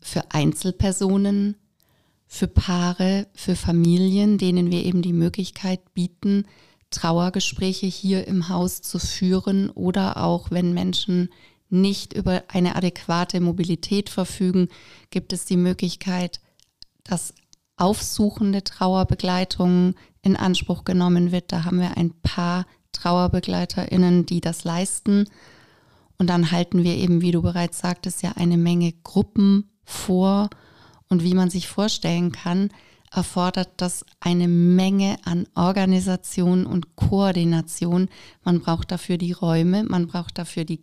für 0.00 0.32
Einzelpersonen, 0.32 1.56
für 2.26 2.48
Paare, 2.48 3.28
für 3.34 3.54
Familien, 3.54 4.38
denen 4.38 4.70
wir 4.70 4.84
eben 4.84 5.02
die 5.02 5.12
Möglichkeit 5.12 5.94
bieten, 5.94 6.46
Trauergespräche 6.92 7.86
hier 7.86 8.28
im 8.28 8.48
Haus 8.48 8.82
zu 8.82 9.00
führen 9.00 9.70
oder 9.70 10.18
auch 10.18 10.52
wenn 10.52 10.72
Menschen 10.72 11.30
nicht 11.68 12.12
über 12.12 12.44
eine 12.48 12.76
adäquate 12.76 13.40
Mobilität 13.40 14.10
verfügen, 14.10 14.68
gibt 15.10 15.32
es 15.32 15.46
die 15.46 15.56
Möglichkeit, 15.56 16.40
dass 17.02 17.34
aufsuchende 17.76 18.62
Trauerbegleitung 18.62 19.94
in 20.22 20.36
Anspruch 20.36 20.84
genommen 20.84 21.32
wird. 21.32 21.50
Da 21.50 21.64
haben 21.64 21.80
wir 21.80 21.96
ein 21.96 22.12
paar 22.22 22.66
Trauerbegleiterinnen, 22.92 24.26
die 24.26 24.40
das 24.40 24.64
leisten. 24.64 25.24
Und 26.18 26.28
dann 26.28 26.52
halten 26.52 26.84
wir 26.84 26.94
eben, 26.94 27.22
wie 27.22 27.32
du 27.32 27.42
bereits 27.42 27.78
sagtest, 27.78 28.22
ja 28.22 28.32
eine 28.36 28.58
Menge 28.58 28.92
Gruppen 29.02 29.70
vor. 29.84 30.50
Und 31.08 31.24
wie 31.24 31.34
man 31.34 31.50
sich 31.50 31.68
vorstellen 31.68 32.32
kann, 32.32 32.70
erfordert 33.12 33.70
das 33.76 34.04
eine 34.20 34.48
Menge 34.48 35.18
an 35.24 35.46
Organisation 35.54 36.66
und 36.66 36.96
Koordination. 36.96 38.08
Man 38.42 38.60
braucht 38.60 38.90
dafür 38.90 39.18
die 39.18 39.32
Räume, 39.32 39.84
man 39.84 40.06
braucht 40.06 40.38
dafür 40.38 40.64
die 40.64 40.80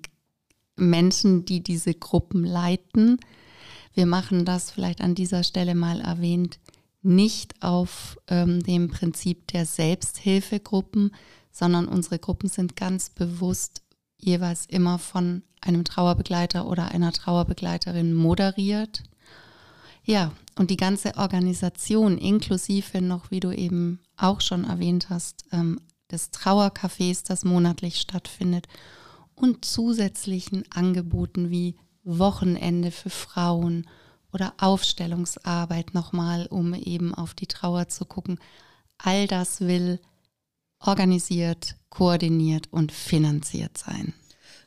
Menschen, 0.76 1.46
die 1.46 1.62
diese 1.62 1.94
Gruppen 1.94 2.46
leiten. 2.46 3.20
Wir 3.94 4.06
machen 4.06 4.46
das 4.46 4.72
vielleicht 4.72 5.02
an 5.02 5.16
dieser 5.16 5.44
Stelle 5.44 5.76
mal 5.76 6.02
erwähnt, 6.02 6.60
nicht 7.02 7.62
auf 7.64 8.20
ähm, 8.28 8.62
dem 8.62 8.90
Prinzip 8.90 9.48
der 9.48 9.66
Selbsthilfegruppen, 9.66 11.12
sondern 11.52 11.88
unsere 11.88 12.20
Gruppen 12.20 12.50
sind 12.50 12.76
ganz 12.76 13.10
bewusst 13.10 13.82
jeweils 14.18 14.66
immer 14.68 15.00
von 15.00 15.44
einem 15.62 15.84
Trauerbegleiter 15.84 16.68
oder 16.68 16.92
einer 16.92 17.12
Trauerbegleiterin 17.12 18.14
moderiert. 18.14 19.04
Ja, 20.10 20.32
und 20.58 20.72
die 20.72 20.76
ganze 20.76 21.18
Organisation, 21.18 22.18
inklusive 22.18 23.00
noch, 23.00 23.30
wie 23.30 23.40
du 23.40 23.52
eben 23.52 24.00
auch 24.18 24.42
schon 24.42 24.64
erwähnt 24.64 25.12
hast, 25.12 25.46
ähm, 25.52 25.80
des 26.12 26.34
Trauercafés, 26.34 27.24
das 27.28 27.46
monatlich 27.46 27.98
stattfindet, 28.02 28.68
und 29.36 29.66
zusätzlichen 29.66 30.64
Angeboten 30.72 31.52
wie 31.52 31.76
Wochenende 32.04 32.90
für 32.90 33.12
Frauen 33.12 33.88
oder 34.34 34.56
Aufstellungsarbeit 34.58 35.94
nochmal, 35.94 36.48
um 36.48 36.74
eben 36.74 37.14
auf 37.14 37.36
die 37.36 37.46
Trauer 37.46 37.88
zu 37.90 38.06
gucken. 38.06 38.40
All 38.98 39.28
das 39.28 39.62
will 39.62 40.00
organisiert, 40.80 41.76
koordiniert 41.90 42.68
und 42.72 42.92
finanziert 42.92 43.78
sein. 43.78 44.16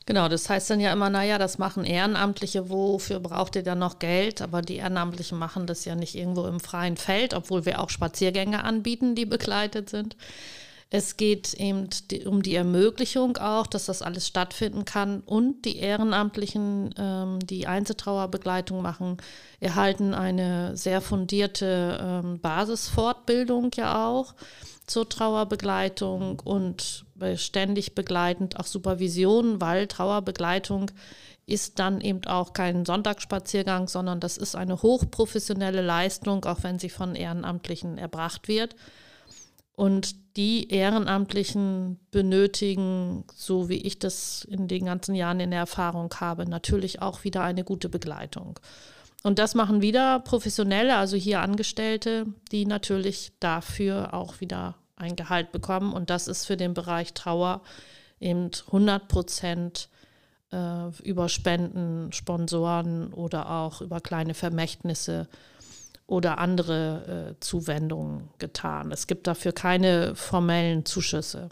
Genau, 0.04 0.28
das 0.28 0.48
heißt 0.50 0.70
dann 0.70 0.80
ja 0.80 0.92
immer, 0.92 1.10
naja, 1.10 1.38
das 1.38 1.58
machen 1.58 1.84
Ehrenamtliche, 1.84 2.68
wofür 2.68 3.20
braucht 3.20 3.54
ihr 3.54 3.62
dann 3.62 3.78
noch 3.78 3.98
Geld? 4.00 4.42
Aber 4.42 4.60
die 4.60 4.76
Ehrenamtlichen 4.76 5.38
machen 5.38 5.66
das 5.66 5.84
ja 5.84 5.94
nicht 5.94 6.16
irgendwo 6.16 6.46
im 6.46 6.58
freien 6.58 6.96
Feld, 6.96 7.34
obwohl 7.34 7.64
wir 7.66 7.80
auch 7.80 7.88
Spaziergänge 7.88 8.64
anbieten, 8.64 9.14
die 9.14 9.26
begleitet 9.26 9.90
sind. 9.90 10.16
Es 10.94 11.16
geht 11.16 11.54
eben 11.54 11.88
um 12.26 12.42
die 12.42 12.54
Ermöglichung 12.54 13.38
auch, 13.38 13.66
dass 13.66 13.86
das 13.86 14.02
alles 14.02 14.26
stattfinden 14.26 14.84
kann. 14.84 15.22
Und 15.22 15.64
die 15.64 15.78
Ehrenamtlichen, 15.78 16.94
ähm, 16.98 17.38
die 17.40 17.66
Einzeltrauerbegleitung 17.66 18.82
machen, 18.82 19.16
erhalten 19.58 20.12
eine 20.12 20.76
sehr 20.76 21.00
fundierte 21.00 21.98
ähm, 21.98 22.40
Basisfortbildung 22.40 23.70
ja 23.74 24.06
auch 24.06 24.34
zur 24.86 25.08
Trauerbegleitung 25.08 26.40
und 26.40 27.06
ständig 27.36 27.94
begleitend 27.94 28.60
auch 28.60 28.66
Supervision, 28.66 29.62
weil 29.62 29.86
Trauerbegleitung 29.86 30.90
ist 31.46 31.78
dann 31.78 32.02
eben 32.02 32.26
auch 32.26 32.52
kein 32.52 32.84
Sonntagsspaziergang, 32.84 33.88
sondern 33.88 34.20
das 34.20 34.36
ist 34.36 34.56
eine 34.56 34.82
hochprofessionelle 34.82 35.80
Leistung, 35.80 36.44
auch 36.44 36.62
wenn 36.64 36.78
sie 36.78 36.90
von 36.90 37.14
Ehrenamtlichen 37.14 37.96
erbracht 37.96 38.46
wird. 38.46 38.76
Und 39.74 40.36
die 40.36 40.68
Ehrenamtlichen 40.70 41.98
benötigen, 42.10 43.24
so 43.34 43.68
wie 43.68 43.78
ich 43.78 43.98
das 43.98 44.44
in 44.44 44.68
den 44.68 44.86
ganzen 44.86 45.14
Jahren 45.14 45.40
in 45.40 45.50
der 45.50 45.60
Erfahrung 45.60 46.12
habe, 46.20 46.48
natürlich 46.48 47.02
auch 47.02 47.24
wieder 47.24 47.42
eine 47.42 47.64
gute 47.64 47.88
Begleitung. 47.88 48.58
Und 49.22 49.38
das 49.38 49.54
machen 49.54 49.82
wieder 49.82 50.20
Professionelle, 50.20 50.96
also 50.96 51.16
hier 51.16 51.40
Angestellte, 51.40 52.26
die 52.50 52.66
natürlich 52.66 53.32
dafür 53.40 54.14
auch 54.14 54.40
wieder 54.40 54.76
ein 54.96 55.16
Gehalt 55.16 55.52
bekommen. 55.52 55.92
Und 55.92 56.10
das 56.10 56.28
ist 56.28 56.46
für 56.46 56.56
den 56.56 56.74
Bereich 56.74 57.14
Trauer 57.14 57.62
eben 58.20 58.50
100 58.66 59.08
Prozent 59.08 59.88
äh, 60.52 60.88
über 61.02 61.28
Spenden, 61.28 62.12
Sponsoren 62.12 63.12
oder 63.12 63.50
auch 63.50 63.80
über 63.80 64.00
kleine 64.00 64.34
Vermächtnisse 64.34 65.28
oder 66.06 66.38
andere 66.38 67.34
äh, 67.36 67.40
Zuwendungen 67.40 68.28
getan. 68.38 68.92
Es 68.92 69.06
gibt 69.06 69.26
dafür 69.26 69.52
keine 69.52 70.14
formellen 70.14 70.84
Zuschüsse. 70.84 71.48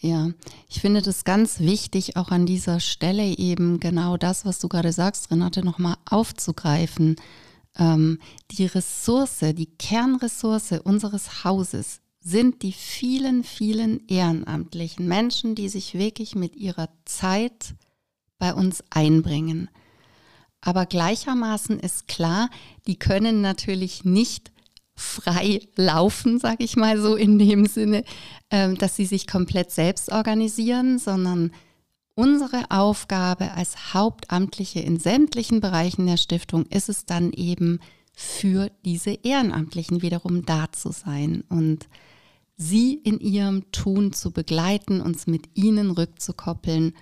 Ja, 0.00 0.30
ich 0.68 0.80
finde 0.80 1.02
das 1.02 1.24
ganz 1.24 1.60
wichtig, 1.60 2.16
auch 2.16 2.30
an 2.30 2.46
dieser 2.46 2.80
Stelle 2.80 3.24
eben 3.36 3.80
genau 3.80 4.16
das, 4.16 4.46
was 4.46 4.58
du 4.58 4.68
gerade 4.68 4.92
sagst, 4.92 5.30
Renate, 5.30 5.62
nochmal 5.62 5.96
aufzugreifen. 6.08 7.16
Ähm, 7.76 8.18
die 8.50 8.64
Ressource, 8.64 9.40
die 9.40 9.66
Kernressource 9.66 10.72
unseres 10.82 11.44
Hauses 11.44 12.00
sind 12.20 12.62
die 12.62 12.72
vielen, 12.72 13.44
vielen 13.44 14.06
ehrenamtlichen 14.08 15.06
Menschen, 15.06 15.54
die 15.54 15.68
sich 15.68 15.94
wirklich 15.94 16.34
mit 16.34 16.56
ihrer 16.56 16.88
Zeit 17.04 17.74
bei 18.38 18.54
uns 18.54 18.82
einbringen. 18.90 19.68
Aber 20.60 20.86
gleichermaßen 20.86 21.80
ist 21.80 22.08
klar, 22.08 22.50
die 22.86 22.98
können 22.98 23.40
natürlich 23.40 24.04
nicht 24.04 24.52
frei 24.94 25.60
laufen, 25.76 26.38
sage 26.38 26.62
ich 26.64 26.76
mal 26.76 27.00
so 27.00 27.16
in 27.16 27.38
dem 27.38 27.66
Sinne, 27.66 28.04
ähm, 28.50 28.76
dass 28.76 28.96
sie 28.96 29.06
sich 29.06 29.26
komplett 29.26 29.70
selbst 29.70 30.12
organisieren, 30.12 30.98
sondern 30.98 31.52
unsere 32.14 32.70
Aufgabe 32.70 33.52
als 33.52 33.94
Hauptamtliche 33.94 34.80
in 34.80 34.98
sämtlichen 34.98 35.60
Bereichen 35.60 36.06
der 36.06 36.18
Stiftung 36.18 36.66
ist 36.66 36.90
es 36.90 37.06
dann 37.06 37.32
eben 37.32 37.80
für 38.14 38.70
diese 38.84 39.12
Ehrenamtlichen 39.12 40.02
wiederum 40.02 40.44
da 40.44 40.70
zu 40.70 40.92
sein 40.92 41.44
und 41.48 41.88
sie 42.58 42.94
in 42.94 43.18
ihrem 43.20 43.72
Tun 43.72 44.12
zu 44.12 44.32
begleiten, 44.32 45.00
uns 45.00 45.26
mit 45.26 45.48
ihnen 45.54 45.90
rückzukoppeln 45.90 46.92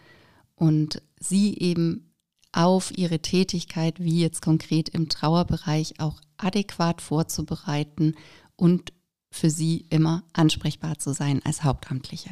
und 0.54 1.02
sie 1.18 1.58
eben 1.58 2.07
auf 2.52 2.96
ihre 2.96 3.20
Tätigkeit, 3.20 4.00
wie 4.00 4.20
jetzt 4.20 4.42
konkret 4.42 4.88
im 4.88 5.08
Trauerbereich, 5.08 6.00
auch 6.00 6.20
adäquat 6.36 7.00
vorzubereiten 7.00 8.14
und 8.56 8.92
für 9.30 9.50
sie 9.50 9.86
immer 9.90 10.22
ansprechbar 10.32 10.98
zu 10.98 11.12
sein 11.12 11.40
als 11.44 11.64
Hauptamtliche. 11.64 12.30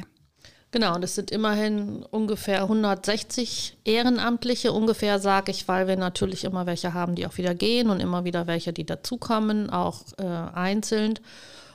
Genau, 0.71 0.95
und 0.95 1.03
es 1.03 1.15
sind 1.15 1.31
immerhin 1.31 2.03
ungefähr 2.03 2.63
160 2.63 3.77
Ehrenamtliche, 3.85 4.73
ungefähr 4.73 5.17
sage 5.19 5.51
ich, 5.51 5.67
weil 5.67 5.87
wir 5.87 5.95
natürlich 5.95 6.43
immer 6.43 6.65
welche 6.65 6.93
haben, 6.93 7.15
die 7.15 7.25
auch 7.25 7.37
wieder 7.37 7.55
gehen 7.55 7.89
und 7.89 8.01
immer 8.01 8.25
wieder 8.25 8.47
welche, 8.47 8.73
die 8.73 8.85
dazukommen, 8.85 9.69
auch 9.69 10.01
äh, 10.17 10.23
einzeln. 10.23 11.19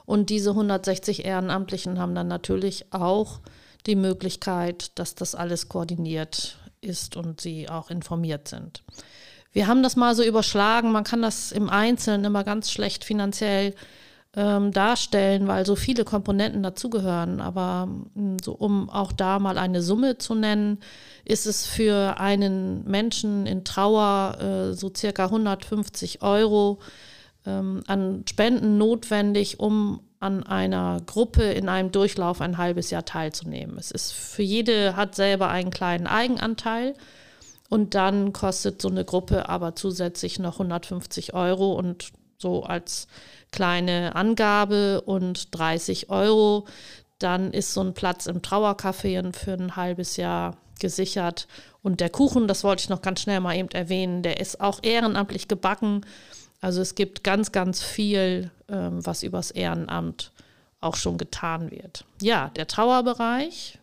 Und 0.04 0.28
diese 0.28 0.50
160 0.50 1.24
Ehrenamtlichen 1.24 1.98
haben 1.98 2.14
dann 2.14 2.28
natürlich 2.28 2.92
auch 2.92 3.40
die 3.86 3.96
Möglichkeit, 3.96 4.98
dass 4.98 5.14
das 5.14 5.34
alles 5.34 5.68
koordiniert 5.68 6.58
ist 6.82 7.16
und 7.16 7.40
sie 7.40 7.68
auch 7.68 7.90
informiert 7.90 8.48
sind. 8.48 8.82
Wir 9.52 9.66
haben 9.66 9.82
das 9.82 9.96
mal 9.96 10.14
so 10.14 10.22
überschlagen, 10.22 10.92
man 10.92 11.04
kann 11.04 11.22
das 11.22 11.52
im 11.52 11.68
Einzelnen 11.68 12.24
immer 12.24 12.44
ganz 12.44 12.70
schlecht 12.70 13.04
finanziell 13.04 13.74
ähm, 14.34 14.72
darstellen, 14.72 15.46
weil 15.46 15.66
so 15.66 15.76
viele 15.76 16.04
Komponenten 16.04 16.62
dazugehören. 16.62 17.40
Aber 17.40 17.88
hm, 18.14 18.38
so, 18.42 18.52
um 18.52 18.88
auch 18.88 19.12
da 19.12 19.38
mal 19.38 19.58
eine 19.58 19.82
Summe 19.82 20.18
zu 20.18 20.34
nennen, 20.34 20.80
ist 21.24 21.46
es 21.46 21.66
für 21.66 22.18
einen 22.18 22.84
Menschen 22.84 23.46
in 23.46 23.64
Trauer 23.64 24.38
äh, 24.40 24.72
so 24.74 24.90
circa 24.94 25.26
150 25.26 26.22
Euro 26.22 26.78
ähm, 27.44 27.82
an 27.86 28.24
Spenden 28.26 28.78
notwendig, 28.78 29.60
um 29.60 30.00
an 30.22 30.44
einer 30.44 31.00
Gruppe 31.04 31.42
in 31.42 31.68
einem 31.68 31.92
Durchlauf 31.92 32.40
ein 32.40 32.58
halbes 32.58 32.90
Jahr 32.90 33.04
teilzunehmen. 33.04 33.76
Es 33.78 33.90
ist 33.90 34.12
für 34.12 34.42
jede 34.42 34.96
hat 34.96 35.14
selber 35.14 35.48
einen 35.48 35.70
kleinen 35.70 36.06
Eigenanteil 36.06 36.94
und 37.68 37.94
dann 37.94 38.32
kostet 38.32 38.80
so 38.80 38.88
eine 38.88 39.04
Gruppe 39.04 39.48
aber 39.48 39.74
zusätzlich 39.74 40.38
noch 40.38 40.54
150 40.54 41.34
Euro 41.34 41.72
und 41.72 42.12
so 42.38 42.62
als 42.64 43.08
kleine 43.50 44.14
Angabe 44.14 45.00
und 45.00 45.56
30 45.56 46.10
Euro. 46.10 46.66
Dann 47.18 47.52
ist 47.52 47.72
so 47.72 47.80
ein 47.80 47.94
Platz 47.94 48.26
im 48.26 48.42
Trauercafé 48.42 49.32
für 49.32 49.52
ein 49.52 49.76
halbes 49.76 50.16
Jahr 50.16 50.56
gesichert. 50.80 51.46
Und 51.82 52.00
der 52.00 52.10
Kuchen, 52.10 52.46
das 52.46 52.64
wollte 52.64 52.82
ich 52.82 52.88
noch 52.88 53.02
ganz 53.02 53.22
schnell 53.22 53.40
mal 53.40 53.56
eben 53.56 53.70
erwähnen, 53.70 54.22
der 54.22 54.40
ist 54.40 54.60
auch 54.60 54.80
ehrenamtlich 54.82 55.48
gebacken. 55.48 56.04
Also 56.62 56.80
es 56.80 56.94
gibt 56.94 57.24
ganz, 57.24 57.50
ganz 57.50 57.82
viel, 57.82 58.52
ähm, 58.68 59.04
was 59.04 59.24
übers 59.24 59.50
Ehrenamt 59.50 60.32
auch 60.80 60.94
schon 60.94 61.18
getan 61.18 61.70
wird. 61.72 62.04
Ja, 62.22 62.50
der 62.50 62.68
Trauerbereich 62.68 63.80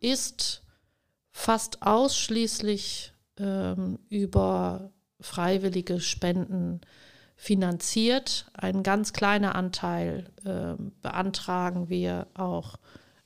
ist 0.00 0.62
fast 1.32 1.82
ausschließlich 1.82 3.12
ähm, 3.38 3.98
über 4.10 4.92
freiwillige 5.18 5.98
Spenden 5.98 6.82
finanziert. 7.36 8.46
Ein 8.52 8.82
ganz 8.82 9.14
kleiner 9.14 9.54
Anteil 9.54 10.30
äh, 10.44 10.74
beantragen 11.00 11.88
wir 11.88 12.26
auch 12.34 12.76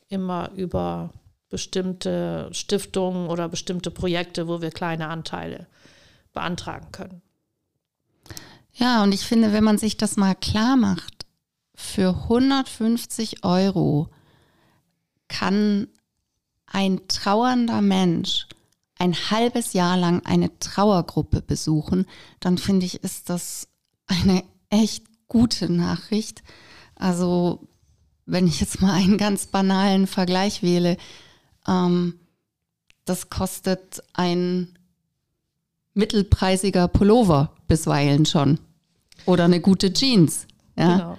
immer 0.09 0.53
über 0.55 1.13
bestimmte 1.51 2.49
Stiftungen 2.53 3.29
oder 3.29 3.49
bestimmte 3.49 3.91
Projekte, 3.91 4.47
wo 4.47 4.63
wir 4.63 4.71
kleine 4.71 5.09
Anteile 5.09 5.67
beantragen 6.33 6.93
können. 6.93 7.23
Ja, 8.79 9.03
und 9.03 9.13
ich 9.13 9.27
finde, 9.27 9.53
wenn 9.53 9.65
man 9.65 9.77
sich 9.77 9.97
das 9.97 10.17
mal 10.17 10.37
klar 10.37 10.77
macht, 10.77 11.27
für 11.75 12.11
150 12.11 13.45
Euro 13.45 14.09
kann 15.27 15.89
ein 16.67 17.01
trauernder 17.09 17.83
Mensch 17.83 18.47
ein 18.97 19.15
halbes 19.15 19.73
Jahr 19.73 19.97
lang 19.97 20.25
eine 20.25 20.57
Trauergruppe 20.61 21.43
besuchen, 21.43 22.07
dann 22.39 22.57
finde 22.57 22.87
ich, 22.87 23.03
ist 23.03 23.31
das 23.31 23.69
eine 24.07 24.45
echt 24.71 25.07
gute 25.27 25.73
Nachricht. 25.73 26.45
Also, 26.95 27.69
wenn 28.27 28.47
ich 28.47 28.61
jetzt 28.61 28.81
mal 28.81 28.93
einen 28.93 29.19
ganz 29.19 29.47
banalen 29.47 30.07
Vergleich 30.07 30.63
wähle, 30.63 30.97
ähm, 31.67 32.21
das 33.05 33.29
kostet 33.29 34.03
ein 34.13 34.79
mittelpreisiger 35.95 36.87
Pullover 36.87 37.57
bisweilen 37.67 38.25
schon 38.25 38.61
oder 39.27 39.45
eine 39.45 39.61
gute 39.61 39.93
Jeans. 39.93 40.47
Ja? 40.77 40.97
Genau. 40.97 41.19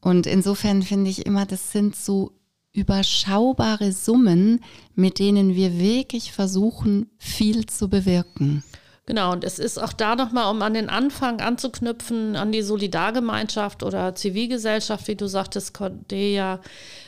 Und 0.00 0.26
insofern 0.26 0.82
finde 0.82 1.10
ich 1.10 1.26
immer, 1.26 1.46
das 1.46 1.72
sind 1.72 1.96
so 1.96 2.32
überschaubare 2.72 3.92
Summen, 3.92 4.60
mit 4.94 5.18
denen 5.18 5.54
wir 5.54 5.78
wirklich 5.78 6.32
versuchen, 6.32 7.10
viel 7.18 7.66
zu 7.66 7.88
bewirken. 7.88 8.62
Genau, 9.08 9.32
und 9.32 9.42
es 9.42 9.58
ist 9.58 9.82
auch 9.82 9.94
da 9.94 10.16
nochmal, 10.16 10.50
um 10.50 10.60
an 10.60 10.74
den 10.74 10.90
Anfang 10.90 11.40
anzuknüpfen, 11.40 12.36
an 12.36 12.52
die 12.52 12.60
Solidargemeinschaft 12.60 13.82
oder 13.82 14.14
Zivilgesellschaft, 14.14 15.08
wie 15.08 15.16
du 15.16 15.26
sagtest, 15.26 15.72
Cordelia, 15.72 16.60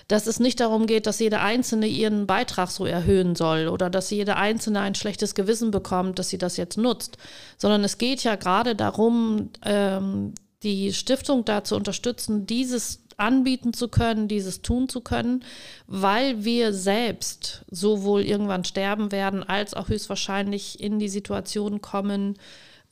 dass 0.08 0.26
es 0.26 0.40
nicht 0.40 0.60
darum 0.60 0.86
geht, 0.86 1.06
dass 1.06 1.18
jede 1.18 1.40
Einzelne 1.40 1.86
ihren 1.86 2.26
Beitrag 2.26 2.70
so 2.70 2.86
erhöhen 2.86 3.36
soll 3.36 3.68
oder 3.68 3.90
dass 3.90 4.08
jede 4.08 4.36
Einzelne 4.36 4.80
ein 4.80 4.94
schlechtes 4.94 5.34
Gewissen 5.34 5.70
bekommt, 5.70 6.18
dass 6.18 6.30
sie 6.30 6.38
das 6.38 6.56
jetzt 6.56 6.78
nutzt, 6.78 7.18
sondern 7.58 7.84
es 7.84 7.98
geht 7.98 8.24
ja 8.24 8.36
gerade 8.36 8.74
darum, 8.74 9.50
ähm, 9.62 10.32
die 10.62 10.94
Stiftung 10.94 11.44
da 11.44 11.64
zu 11.64 11.76
unterstützen, 11.76 12.46
dieses 12.46 13.02
anbieten 13.20 13.72
zu 13.72 13.88
können, 13.88 14.28
dieses 14.28 14.62
tun 14.62 14.88
zu 14.88 15.00
können, 15.00 15.44
weil 15.86 16.44
wir 16.44 16.72
selbst 16.72 17.64
sowohl 17.70 18.22
irgendwann 18.22 18.64
sterben 18.64 19.12
werden, 19.12 19.42
als 19.42 19.74
auch 19.74 19.88
höchstwahrscheinlich 19.88 20.80
in 20.80 20.98
die 20.98 21.08
Situation 21.08 21.80
kommen, 21.80 22.38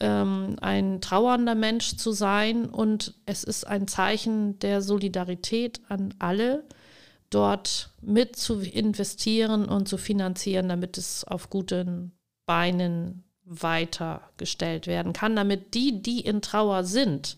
ähm, 0.01 0.57
ein 0.61 1.01
trauernder 1.01 1.55
Mensch 1.55 1.97
zu 1.97 2.12
sein. 2.12 2.67
Und 2.67 3.14
es 3.27 3.45
ist 3.45 3.67
ein 3.67 3.88
Zeichen 3.88 4.59
der 4.61 4.83
Solidarität 4.83 5.81
an 5.88 6.14
alle, 6.19 6.64
dort 7.31 7.91
mit 8.01 8.37
zu 8.37 8.61
investieren 8.61 9.67
und 9.67 9.88
zu 9.88 9.99
finanzieren, 9.99 10.69
damit 10.69 10.99
es 10.99 11.25
auf 11.25 11.51
guten 11.51 12.12
Beinen 12.47 13.25
weitergestellt 13.45 14.87
werden 14.87 15.12
kann, 15.12 15.35
damit 15.35 15.75
die, 15.75 16.03
die 16.03 16.21
in 16.21 16.43
Trauer 16.43 16.85
sind, 16.85 17.37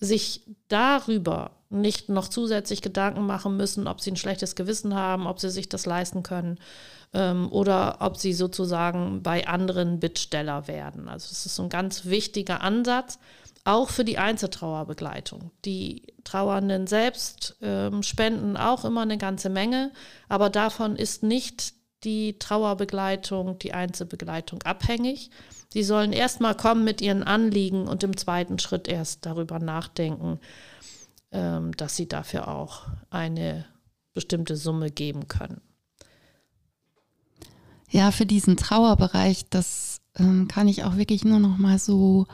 sich 0.00 0.42
darüber 0.68 1.57
nicht 1.70 2.08
noch 2.08 2.28
zusätzlich 2.28 2.82
Gedanken 2.82 3.26
machen 3.26 3.56
müssen, 3.56 3.86
ob 3.86 4.00
sie 4.00 4.12
ein 4.12 4.16
schlechtes 4.16 4.56
Gewissen 4.56 4.94
haben, 4.94 5.26
ob 5.26 5.38
sie 5.40 5.50
sich 5.50 5.68
das 5.68 5.84
leisten 5.86 6.22
können 6.22 6.58
ähm, 7.12 7.50
oder 7.52 7.98
ob 8.00 8.16
sie 8.16 8.32
sozusagen 8.32 9.22
bei 9.22 9.46
anderen 9.46 10.00
Bittsteller 10.00 10.66
werden. 10.66 11.08
Also 11.08 11.28
es 11.30 11.46
ist 11.46 11.58
ein 11.60 11.68
ganz 11.68 12.06
wichtiger 12.06 12.62
Ansatz, 12.62 13.18
auch 13.64 13.90
für 13.90 14.04
die 14.04 14.18
Einzeltrauerbegleitung. 14.18 15.50
Die 15.64 16.14
Trauernden 16.24 16.86
selbst 16.86 17.56
ähm, 17.60 18.02
spenden 18.02 18.56
auch 18.56 18.84
immer 18.84 19.02
eine 19.02 19.18
ganze 19.18 19.50
Menge, 19.50 19.92
aber 20.28 20.48
davon 20.48 20.96
ist 20.96 21.22
nicht 21.22 21.74
die 22.04 22.38
Trauerbegleitung, 22.38 23.58
die 23.58 23.74
Einzelbegleitung 23.74 24.62
abhängig. 24.62 25.30
Sie 25.70 25.82
sollen 25.82 26.12
erstmal 26.12 26.56
kommen 26.56 26.84
mit 26.84 27.02
ihren 27.02 27.22
Anliegen 27.22 27.88
und 27.88 28.02
im 28.02 28.16
zweiten 28.16 28.58
Schritt 28.58 28.88
erst 28.88 29.26
darüber 29.26 29.58
nachdenken, 29.58 30.40
ähm, 31.32 31.76
dass 31.76 31.96
sie 31.96 32.08
dafür 32.08 32.48
auch 32.48 32.86
eine 33.10 33.66
bestimmte 34.14 34.56
Summe 34.56 34.90
geben 34.90 35.28
können. 35.28 35.60
Ja, 37.90 38.10
für 38.10 38.26
diesen 38.26 38.56
Trauerbereich, 38.56 39.46
das 39.48 40.00
ähm, 40.16 40.48
kann 40.48 40.68
ich 40.68 40.84
auch 40.84 40.96
wirklich 40.96 41.24
nur 41.24 41.38
noch 41.38 41.56
mal 41.56 41.78
so 41.78 42.26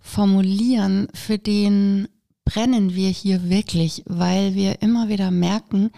formulieren. 0.00 1.08
Für 1.14 1.38
den 1.38 2.08
brennen 2.44 2.94
wir 2.94 3.08
hier 3.08 3.48
wirklich, 3.48 4.02
weil 4.06 4.54
wir 4.54 4.82
immer 4.82 5.08
wieder 5.08 5.30
merken, 5.30 5.90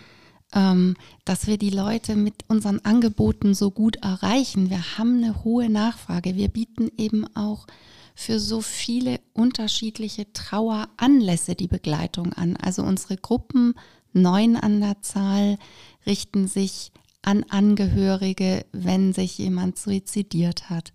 ähm, 0.55 0.97
dass 1.25 1.47
wir 1.47 1.57
die 1.57 1.71
Leute 1.71 2.15
mit 2.15 2.45
unseren 2.49 2.81
Angeboten 2.81 3.55
so 3.55 3.71
gut 3.71 3.97
erreichen. 3.97 4.71
Wir 4.71 4.99
haben 4.99 5.23
eine 5.23 5.45
hohe 5.45 5.71
Nachfrage. 5.71 6.37
Wir 6.37 6.49
bieten 6.49 6.91
eben 6.99 7.27
auch 7.35 7.67
für 8.15 8.39
so 8.39 8.61
viele 8.61 9.21
unterschiedliche 9.33 10.33
Traueranlässe 10.33 11.55
die 11.55 11.69
Begleitung 11.69 12.33
an. 12.33 12.57
Also 12.57 12.83
unsere 12.83 13.17
Gruppen, 13.17 13.75
neun 14.13 14.57
an 14.57 14.81
der 14.81 15.01
Zahl, 15.03 15.59
richten 16.07 16.47
sich 16.47 16.93
an 17.23 17.45
Angehörige, 17.49 18.67
wenn 18.73 19.13
sich 19.13 19.39
jemand 19.39 19.79
suizidiert 19.79 20.71
hat, 20.71 20.93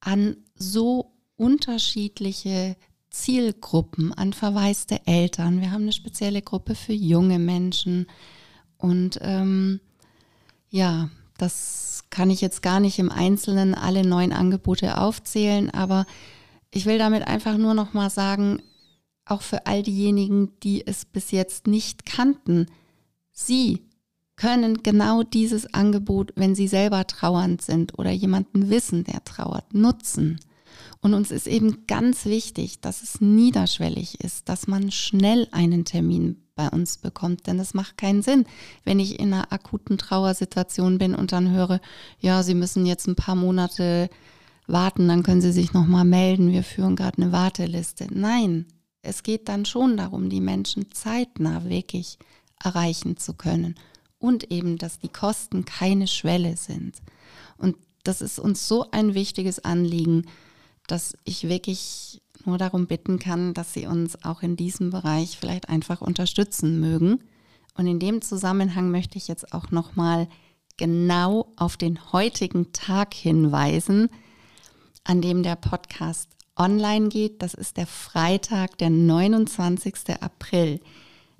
an 0.00 0.36
so 0.56 1.12
unterschiedliche 1.36 2.76
Zielgruppen, 3.10 4.12
an 4.12 4.32
verwaiste 4.32 5.06
Eltern. 5.06 5.60
Wir 5.60 5.70
haben 5.70 5.82
eine 5.82 5.92
spezielle 5.92 6.42
Gruppe 6.42 6.74
für 6.74 6.92
junge 6.94 7.38
Menschen. 7.38 8.06
Und 8.78 9.18
ähm, 9.22 9.80
ja, 10.70 11.10
das 11.38 11.91
kann 12.12 12.30
ich 12.30 12.40
jetzt 12.40 12.62
gar 12.62 12.78
nicht 12.78 13.00
im 13.00 13.10
Einzelnen 13.10 13.74
alle 13.74 14.06
neuen 14.06 14.32
Angebote 14.32 14.98
aufzählen, 14.98 15.68
aber 15.70 16.06
ich 16.70 16.86
will 16.86 16.98
damit 16.98 17.26
einfach 17.26 17.58
nur 17.58 17.74
noch 17.74 17.92
mal 17.92 18.10
sagen, 18.10 18.62
auch 19.24 19.42
für 19.42 19.66
all 19.66 19.82
diejenigen, 19.82 20.52
die 20.62 20.86
es 20.86 21.04
bis 21.04 21.32
jetzt 21.32 21.66
nicht 21.66 22.06
kannten, 22.06 22.68
Sie 23.32 23.82
können 24.36 24.82
genau 24.82 25.22
dieses 25.22 25.72
Angebot, 25.72 26.32
wenn 26.36 26.54
sie 26.54 26.68
selber 26.68 27.06
trauernd 27.06 27.62
sind 27.62 27.98
oder 27.98 28.10
jemanden 28.10 28.70
wissen, 28.70 29.04
der 29.04 29.24
trauert, 29.24 29.72
nutzen. 29.74 30.40
Und 31.00 31.14
uns 31.14 31.30
ist 31.30 31.46
eben 31.46 31.86
ganz 31.86 32.24
wichtig, 32.24 32.80
dass 32.80 33.02
es 33.02 33.20
niederschwellig 33.20 34.22
ist, 34.22 34.48
dass 34.48 34.66
man 34.66 34.90
schnell 34.90 35.48
einen 35.50 35.84
Termin 35.84 36.41
bei 36.54 36.68
uns 36.68 36.98
bekommt. 36.98 37.46
Denn 37.46 37.58
es 37.58 37.74
macht 37.74 37.96
keinen 37.96 38.22
Sinn, 38.22 38.44
wenn 38.84 39.00
ich 39.00 39.18
in 39.18 39.32
einer 39.32 39.52
akuten 39.52 39.98
Trauersituation 39.98 40.98
bin 40.98 41.14
und 41.14 41.32
dann 41.32 41.50
höre, 41.50 41.80
ja, 42.20 42.42
Sie 42.42 42.54
müssen 42.54 42.86
jetzt 42.86 43.06
ein 43.06 43.16
paar 43.16 43.36
Monate 43.36 44.10
warten, 44.66 45.08
dann 45.08 45.22
können 45.22 45.40
Sie 45.40 45.52
sich 45.52 45.72
nochmal 45.72 46.04
melden, 46.04 46.52
wir 46.52 46.62
führen 46.62 46.96
gerade 46.96 47.20
eine 47.20 47.32
Warteliste. 47.32 48.06
Nein, 48.10 48.66
es 49.02 49.22
geht 49.22 49.48
dann 49.48 49.64
schon 49.64 49.96
darum, 49.96 50.30
die 50.30 50.40
Menschen 50.40 50.92
zeitnah 50.92 51.64
wirklich 51.64 52.18
erreichen 52.62 53.16
zu 53.16 53.34
können 53.34 53.74
und 54.18 54.50
eben, 54.52 54.78
dass 54.78 55.00
die 55.00 55.08
Kosten 55.08 55.64
keine 55.64 56.06
Schwelle 56.06 56.56
sind. 56.56 56.96
Und 57.58 57.76
das 58.04 58.20
ist 58.20 58.38
uns 58.38 58.68
so 58.68 58.90
ein 58.92 59.14
wichtiges 59.14 59.64
Anliegen, 59.64 60.26
dass 60.86 61.16
ich 61.24 61.48
wirklich 61.48 62.22
nur 62.46 62.58
darum 62.58 62.86
bitten 62.86 63.18
kann, 63.18 63.54
dass 63.54 63.72
Sie 63.72 63.86
uns 63.86 64.24
auch 64.24 64.42
in 64.42 64.56
diesem 64.56 64.90
Bereich 64.90 65.36
vielleicht 65.38 65.68
einfach 65.68 66.00
unterstützen 66.00 66.80
mögen. 66.80 67.20
Und 67.74 67.86
in 67.86 67.98
dem 67.98 68.22
Zusammenhang 68.22 68.90
möchte 68.90 69.18
ich 69.18 69.28
jetzt 69.28 69.52
auch 69.52 69.70
noch 69.70 69.96
mal 69.96 70.28
genau 70.76 71.52
auf 71.56 71.76
den 71.76 72.12
heutigen 72.12 72.72
Tag 72.72 73.14
hinweisen, 73.14 74.08
an 75.04 75.20
dem 75.20 75.42
der 75.42 75.56
Podcast 75.56 76.28
online 76.56 77.08
geht. 77.08 77.42
Das 77.42 77.54
ist 77.54 77.76
der 77.76 77.86
Freitag, 77.86 78.78
der 78.78 78.90
29. 78.90 80.20
April. 80.20 80.80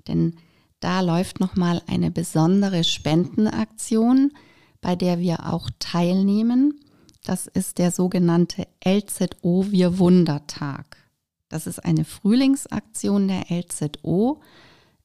Denn 0.07 0.35
da 0.79 1.01
läuft 1.01 1.39
nochmal 1.39 1.81
eine 1.87 2.11
besondere 2.11 2.83
Spendenaktion, 2.83 4.33
bei 4.81 4.95
der 4.95 5.19
wir 5.19 5.53
auch 5.53 5.69
teilnehmen. 5.79 6.79
Das 7.23 7.47
ist 7.47 7.77
der 7.77 7.91
sogenannte 7.91 8.67
LZO 8.85 9.71
Wir 9.71 9.97
Wundertag. 9.97 10.97
Das 11.47 11.67
ist 11.67 11.79
eine 11.79 12.03
Frühlingsaktion 12.03 13.29
der 13.29 13.45
LZO, 13.49 14.41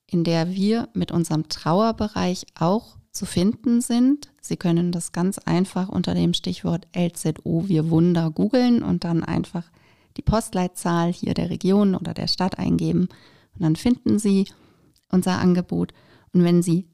in 0.07 0.25
der 0.25 0.53
wir 0.53 0.89
mit 0.95 1.13
unserem 1.13 1.49
Trauerbereich 1.49 2.47
auch 2.59 2.97
zu 3.13 3.25
finden 3.25 3.81
sind. 3.81 4.33
Sie 4.41 4.57
können 4.57 4.91
das 4.91 5.13
ganz 5.13 5.39
einfach 5.39 5.89
unter 5.89 6.15
dem 6.15 6.35
Stichwort 6.35 6.89
LZO 6.97 7.69
Wir 7.69 7.89
Wunder 7.89 8.33
googeln 8.33 8.83
und 8.83 9.05
dann 9.05 9.23
einfach 9.23 9.71
die 10.17 10.23
Postleitzahl 10.23 11.13
hier 11.13 11.35
der 11.35 11.51
Region 11.51 11.95
oder 11.95 12.15
der 12.15 12.27
Stadt 12.27 12.59
eingeben. 12.59 13.09
Und 13.55 13.63
dann 13.63 13.77
finden 13.77 14.19
Sie 14.19 14.49
unser 15.13 15.39
Angebot. 15.39 15.93
Und 16.33 16.43
wenn 16.43 16.63
Sie 16.63 16.89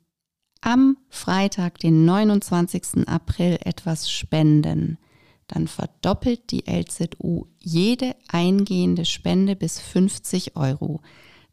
am 0.61 0.99
Freitag, 1.09 1.79
den 1.79 2.05
29. 2.05 3.09
April, 3.09 3.59
etwas 3.63 4.11
spenden, 4.11 4.99
dann 5.47 5.69
verdoppelt 5.69 6.51
die 6.51 6.65
LZU 6.67 7.47
jede 7.59 8.17
eingehende 8.29 9.05
Spende 9.05 9.57
bis 9.57 9.81
50 9.81 10.57
Euro. 10.57 11.01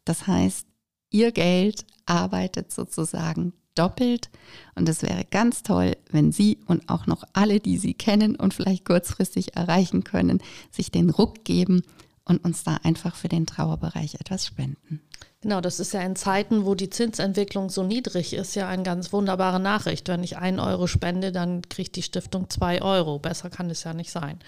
Das 0.04 0.26
heißt, 0.26 0.66
Ihr 1.10 1.30
Geld 1.32 1.84
arbeitet 2.06 2.72
sozusagen 2.72 3.52
doppelt 3.74 4.30
und 4.74 4.88
es 4.88 5.02
wäre 5.02 5.24
ganz 5.30 5.62
toll, 5.62 5.96
wenn 6.10 6.32
Sie 6.32 6.58
und 6.66 6.88
auch 6.88 7.06
noch 7.06 7.24
alle, 7.32 7.60
die 7.60 7.78
Sie 7.78 7.94
kennen 7.94 8.36
und 8.36 8.54
vielleicht 8.54 8.84
kurzfristig 8.84 9.56
erreichen 9.56 10.04
können, 10.04 10.42
sich 10.70 10.90
den 10.90 11.10
Ruck 11.10 11.44
geben 11.44 11.82
und 12.24 12.44
uns 12.44 12.64
da 12.64 12.76
einfach 12.82 13.14
für 13.14 13.28
den 13.28 13.46
Trauerbereich 13.46 14.14
etwas 14.14 14.46
spenden. 14.46 15.00
Genau, 15.42 15.60
das 15.60 15.80
ist 15.80 15.92
ja 15.92 16.00
in 16.02 16.14
Zeiten, 16.14 16.64
wo 16.64 16.76
die 16.76 16.88
Zinsentwicklung 16.88 17.68
so 17.68 17.82
niedrig 17.82 18.32
ist, 18.32 18.54
ja 18.54 18.68
eine 18.68 18.84
ganz 18.84 19.12
wunderbare 19.12 19.58
Nachricht. 19.58 20.08
Wenn 20.08 20.22
ich 20.22 20.38
einen 20.38 20.60
Euro 20.60 20.86
spende, 20.86 21.32
dann 21.32 21.62
kriegt 21.62 21.96
die 21.96 22.02
Stiftung 22.02 22.48
zwei 22.48 22.80
Euro. 22.80 23.18
Besser 23.18 23.50
kann 23.50 23.68
es 23.68 23.82
ja 23.82 23.92
nicht 23.92 24.12
sein. 24.12 24.38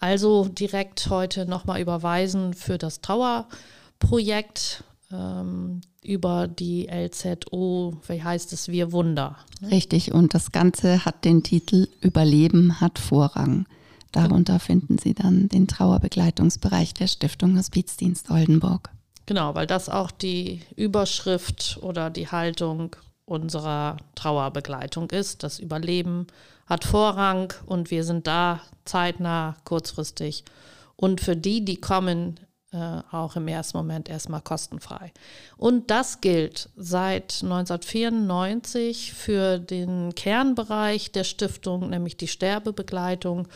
Also 0.00 0.48
direkt 0.48 1.08
heute 1.08 1.46
nochmal 1.46 1.80
überweisen 1.80 2.52
für 2.54 2.78
das 2.78 3.00
Trauerprojekt 3.00 4.82
ähm, 5.12 5.82
über 6.02 6.48
die 6.48 6.88
LZO, 6.88 8.00
wie 8.08 8.22
heißt 8.22 8.52
es, 8.52 8.66
Wir 8.66 8.90
Wunder. 8.90 9.36
Ne? 9.60 9.70
Richtig, 9.70 10.12
und 10.12 10.34
das 10.34 10.50
Ganze 10.50 11.04
hat 11.04 11.24
den 11.24 11.44
Titel 11.44 11.86
Überleben 12.00 12.80
hat 12.80 12.98
Vorrang. 12.98 13.66
Darunter 14.10 14.58
finden 14.58 14.98
Sie 14.98 15.14
dann 15.14 15.48
den 15.48 15.68
Trauerbegleitungsbereich 15.68 16.92
der 16.94 17.06
Stiftung 17.06 17.56
Hospizdienst 17.56 18.32
Oldenburg. 18.32 18.90
Genau, 19.26 19.54
weil 19.54 19.66
das 19.66 19.88
auch 19.88 20.10
die 20.10 20.62
Überschrift 20.76 21.78
oder 21.82 22.10
die 22.10 22.28
Haltung 22.28 22.96
unserer 23.24 23.96
Trauerbegleitung 24.16 25.10
ist. 25.10 25.42
Das 25.42 25.60
Überleben 25.60 26.26
hat 26.66 26.84
Vorrang 26.84 27.52
und 27.66 27.90
wir 27.90 28.04
sind 28.04 28.26
da 28.26 28.60
zeitnah, 28.84 29.56
kurzfristig 29.64 30.44
und 30.96 31.20
für 31.20 31.36
die, 31.36 31.64
die 31.64 31.80
kommen, 31.80 32.40
äh, 32.72 33.00
auch 33.10 33.36
im 33.36 33.48
ersten 33.48 33.78
Moment 33.78 34.08
erstmal 34.08 34.42
kostenfrei. 34.42 35.12
Und 35.56 35.90
das 35.90 36.20
gilt 36.20 36.68
seit 36.76 37.42
1994 37.42 39.12
für 39.12 39.58
den 39.58 40.14
Kernbereich 40.14 41.10
der 41.10 41.24
Stiftung, 41.24 41.90
nämlich 41.90 42.16
die 42.16 42.28
Sterbebegleitung 42.28 43.48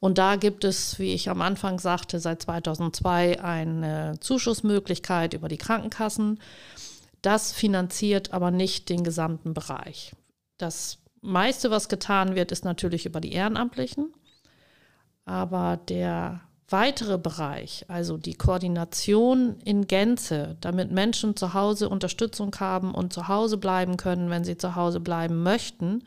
und 0.00 0.18
da 0.18 0.36
gibt 0.36 0.64
es, 0.64 0.98
wie 0.98 1.12
ich 1.12 1.28
am 1.28 1.42
Anfang 1.42 1.78
sagte, 1.80 2.20
seit 2.20 2.42
2002 2.42 3.42
eine 3.42 4.16
Zuschussmöglichkeit 4.20 5.34
über 5.34 5.48
die 5.48 5.56
Krankenkassen. 5.56 6.38
Das 7.20 7.52
finanziert 7.52 8.32
aber 8.32 8.50
nicht 8.50 8.88
den 8.88 9.02
gesamten 9.02 9.54
Bereich. 9.54 10.12
Das 10.56 10.98
meiste, 11.20 11.70
was 11.70 11.88
getan 11.88 12.36
wird, 12.36 12.52
ist 12.52 12.64
natürlich 12.64 13.06
über 13.06 13.20
die 13.20 13.32
Ehrenamtlichen. 13.32 14.12
Aber 15.24 15.76
der 15.76 16.40
weitere 16.68 17.18
Bereich, 17.18 17.84
also 17.88 18.16
die 18.16 18.34
Koordination 18.34 19.56
in 19.64 19.86
Gänze, 19.86 20.56
damit 20.60 20.92
Menschen 20.92 21.34
zu 21.34 21.54
Hause 21.54 21.88
Unterstützung 21.88 22.54
haben 22.60 22.94
und 22.94 23.12
zu 23.12 23.26
Hause 23.26 23.56
bleiben 23.56 23.96
können, 23.96 24.30
wenn 24.30 24.44
sie 24.44 24.56
zu 24.56 24.76
Hause 24.76 25.00
bleiben 25.00 25.42
möchten, 25.42 26.04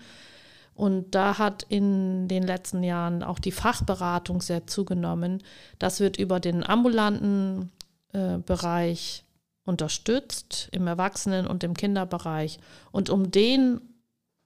und 0.82 1.14
da 1.14 1.38
hat 1.38 1.64
in 1.70 2.28
den 2.28 2.42
letzten 2.42 2.82
Jahren 2.82 3.22
auch 3.22 3.38
die 3.38 3.52
Fachberatung 3.52 4.42
sehr 4.42 4.66
zugenommen. 4.66 5.44
Das 5.78 6.00
wird 6.00 6.18
über 6.18 6.40
den 6.40 6.64
ambulanten 6.64 7.72
äh, 8.14 8.40
Bereich 8.40 9.24
unterstützt 9.64 10.70
im 10.72 10.88
Erwachsenen- 10.88 11.46
und 11.46 11.64
im 11.64 11.76
Kinderbereich. 11.76 12.58
Und 12.92 13.12
um 13.12 13.30
den 13.30 13.80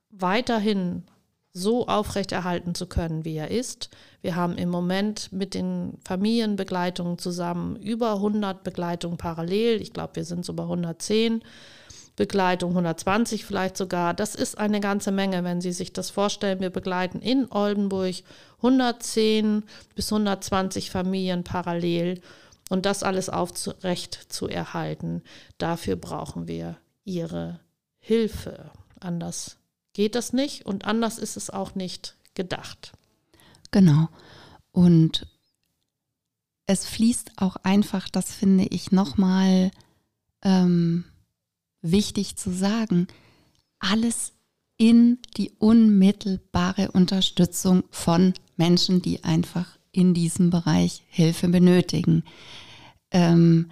weiterhin 0.09 1.03
so 1.53 1.88
aufrechterhalten 1.88 2.75
zu 2.75 2.88
können, 2.88 3.23
wie 3.23 3.38
er 3.38 3.49
ist. 3.49 3.89
Wir 4.21 4.36
haben 4.36 4.57
im 4.57 4.67
Moment 4.67 5.31
mit 5.31 5.53
den 5.53 5.97
Familienbegleitungen 6.03 7.17
zusammen 7.17 7.77
über 7.77 8.15
100 8.15 8.61
Begleitungen 8.61 9.17
parallel. 9.17 9.81
Ich 9.81 9.93
glaube, 9.93 10.17
wir 10.17 10.25
sind 10.25 10.43
so 10.43 10.53
bei 10.53 10.63
110 10.63 11.41
Begleitungen, 12.16 12.74
120 12.78 13.45
vielleicht 13.45 13.76
sogar. 13.76 14.13
Das 14.13 14.36
ist 14.36 14.57
eine 14.57 14.80
ganze 14.80 15.11
Menge, 15.11 15.43
wenn 15.43 15.61
Sie 15.61 15.74
sich 15.74 15.91
das 15.91 16.09
vorstellen. 16.09 16.61
Wir 16.61 16.70
begleiten 16.70 17.20
in 17.20 17.51
Oldenburg 17.51 18.16
110 18.57 19.63
bis 19.95 20.11
120 20.11 20.91
Familien 20.91 21.43
parallel 21.43 22.22
und 22.70 22.86
das 22.86 23.03
alles 23.03 23.30
aufrecht 23.30 24.32
zu 24.32 24.47
erhalten. 24.47 25.24
Dafür 25.57 25.97
brauchen 25.97 26.47
wir 26.47 26.78
Ihre 27.03 27.59
Hilfe. 27.99 28.72
Anders 28.99 29.57
geht 29.93 30.16
das 30.16 30.34
nicht 30.34 30.66
und 30.66 30.86
anders 30.86 31.18
ist 31.18 31.38
es 31.38 31.49
auch 31.49 31.76
nicht 31.76 32.16
gedacht. 32.34 32.93
Genau. 33.72 34.07
Und 34.72 35.28
es 36.66 36.86
fließt 36.86 37.34
auch 37.38 37.57
einfach, 37.57 38.09
das 38.09 38.34
finde 38.34 38.66
ich 38.66 38.91
nochmal 38.91 39.72
ähm, 40.41 41.05
wichtig 41.91 42.36
zu 42.36 42.51
sagen, 42.51 43.07
alles 43.79 44.33
in 44.77 45.19
die 45.38 45.51
unmittelbare 45.57 46.91
Unterstützung 46.91 47.83
von 47.89 48.33
Menschen, 48.57 49.01
die 49.01 49.23
einfach 49.23 49.77
in 49.91 50.13
diesem 50.13 50.49
Bereich 50.49 51.03
Hilfe 51.07 51.47
benötigen. 51.47 52.23
Ähm, 53.11 53.71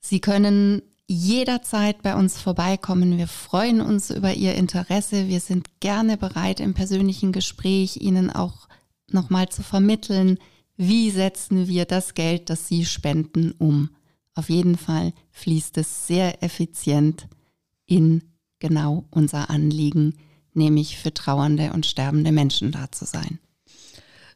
sie 0.00 0.20
können 0.20 0.82
jederzeit 1.06 2.02
bei 2.02 2.14
uns 2.14 2.38
vorbeikommen. 2.38 3.18
Wir 3.18 3.28
freuen 3.28 3.80
uns 3.80 4.10
über 4.10 4.34
Ihr 4.34 4.54
Interesse. 4.54 5.28
Wir 5.28 5.40
sind 5.40 5.80
gerne 5.80 6.16
bereit, 6.16 6.60
im 6.60 6.74
persönlichen 6.74 7.32
Gespräch 7.32 7.96
Ihnen 7.96 8.30
auch 8.30 8.68
nochmal 9.10 9.48
zu 9.48 9.62
vermitteln, 9.62 10.38
wie 10.76 11.10
setzen 11.10 11.68
wir 11.68 11.84
das 11.84 12.14
Geld, 12.14 12.50
das 12.50 12.68
Sie 12.68 12.84
spenden, 12.84 13.52
um. 13.52 13.90
Auf 14.34 14.48
jeden 14.48 14.76
Fall 14.78 15.12
fließt 15.30 15.76
es 15.78 16.06
sehr 16.06 16.42
effizient 16.42 17.28
in 17.92 18.22
genau 18.58 19.04
unser 19.10 19.50
Anliegen, 19.50 20.14
nämlich 20.54 20.96
für 20.96 21.12
trauernde 21.12 21.72
und 21.74 21.84
sterbende 21.84 22.32
Menschen 22.32 22.72
da 22.72 22.90
zu 22.90 23.04
sein. 23.04 23.38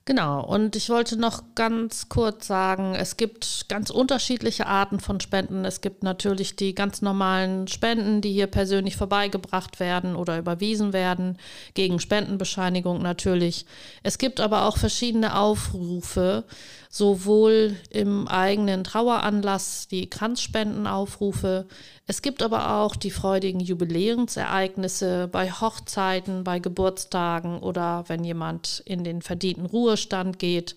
Genau, 0.08 0.40
und 0.40 0.76
ich 0.76 0.88
wollte 0.88 1.16
noch 1.16 1.42
ganz 1.56 2.08
kurz 2.08 2.46
sagen, 2.46 2.94
es 2.94 3.16
gibt 3.16 3.66
ganz 3.68 3.90
unterschiedliche 3.90 4.68
Arten 4.68 5.00
von 5.00 5.18
Spenden. 5.18 5.64
Es 5.64 5.80
gibt 5.80 6.04
natürlich 6.04 6.54
die 6.54 6.76
ganz 6.76 7.02
normalen 7.02 7.66
Spenden, 7.66 8.20
die 8.20 8.32
hier 8.32 8.46
persönlich 8.46 8.94
vorbeigebracht 8.94 9.80
werden 9.80 10.14
oder 10.14 10.38
überwiesen 10.38 10.92
werden, 10.92 11.38
gegen 11.74 11.98
Spendenbescheinigung 11.98 13.02
natürlich. 13.02 13.66
Es 14.04 14.18
gibt 14.18 14.38
aber 14.38 14.66
auch 14.66 14.76
verschiedene 14.76 15.36
Aufrufe, 15.36 16.44
sowohl 16.88 17.74
im 17.90 18.28
eigenen 18.28 18.84
Traueranlass, 18.84 19.88
die 19.88 20.08
Kranzspendenaufrufe, 20.08 21.66
es 22.08 22.22
gibt 22.22 22.40
aber 22.44 22.76
auch 22.76 22.94
die 22.94 23.10
freudigen 23.10 23.58
Jubiläumsereignisse 23.58 25.28
bei 25.30 25.50
Hochzeiten, 25.50 26.44
bei 26.44 26.60
Geburtstagen 26.60 27.58
oder 27.58 28.04
wenn 28.06 28.22
jemand 28.22 28.80
in 28.86 29.02
den 29.02 29.22
verdienten 29.22 29.66
Ruhestand 29.96 30.38
geht. 30.38 30.76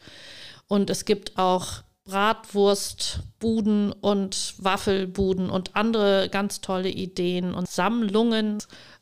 Und 0.68 0.90
es 0.90 1.06
gibt 1.06 1.38
auch 1.38 1.84
Bratwurstbuden 2.06 3.92
und 3.92 4.56
Waffelbuden 4.58 5.50
und 5.50 5.76
andere 5.76 6.30
ganz 6.30 6.62
tolle 6.62 6.90
Ideen 6.90 7.54
und 7.54 7.68
Sammlungen 7.68 8.60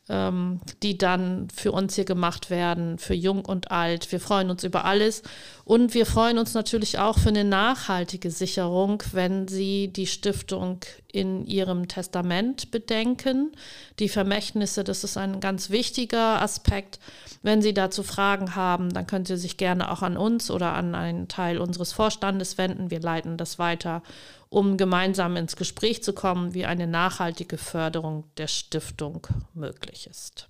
ähm, 0.10 0.62
die 0.84 0.98
dann 0.98 1.48
für 1.54 1.72
uns 1.72 1.96
hier 1.96 2.06
gemacht 2.06 2.50
werden, 2.50 2.98
für 2.98 3.14
jung 3.14 3.44
und 3.44 3.72
alt. 3.72 4.12
Wir 4.12 4.20
freuen 4.20 4.50
uns 4.50 4.64
über 4.64 4.86
alles 4.86 5.24
und 5.66 5.94
wir 5.94 6.06
freuen 6.06 6.38
uns 6.38 6.54
natürlich 6.54 7.00
auch 7.00 7.20
für 7.20 7.30
eine 7.30 7.44
nachhaltige 7.44 8.32
Sicherung, 8.32 9.04
wenn 9.12 9.48
Sie 9.48 9.90
die 9.90 10.08
Stiftung 10.08 10.80
in 11.12 11.46
Ihrem 11.46 11.88
Testament 11.88 12.72
bedenken. 12.72 13.52
Die 14.00 14.10
Vermächtnisse, 14.10 14.84
das 14.84 15.04
ist 15.04 15.18
ein 15.18 15.40
ganz 15.40 15.70
wichtiger 15.70 16.42
Aspekt. 16.42 17.00
Wenn 17.42 17.62
Sie 17.62 17.74
dazu 17.74 18.04
Fragen 18.04 18.56
haben, 18.56 18.94
dann 18.94 19.08
können 19.08 19.26
Sie 19.26 19.38
sich 19.38 19.58
gerne 19.58 19.92
auch 19.92 20.02
an 20.02 20.18
uns 20.18 20.52
oder 20.52 20.74
an 20.74 20.96
einen 20.96 21.28
Teil 21.28 21.58
unseres 21.60 21.92
Vorstandes 21.92 22.58
wenden. 22.58 22.92
Wir 22.92 23.00
leiten 23.00 23.38
das 23.38 23.60
weiter 23.60 24.04
um 24.50 24.78
gemeinsam 24.78 25.36
ins 25.36 25.56
Gespräch 25.56 26.04
zu 26.04 26.14
kommen, 26.14 26.54
wie 26.54 26.66
eine 26.66 26.88
nachhaltige 26.88 27.58
Förderung 27.58 28.26
der 28.38 28.48
Stiftung 28.48 29.28
möglich 29.54 30.08
ist. 30.10 30.48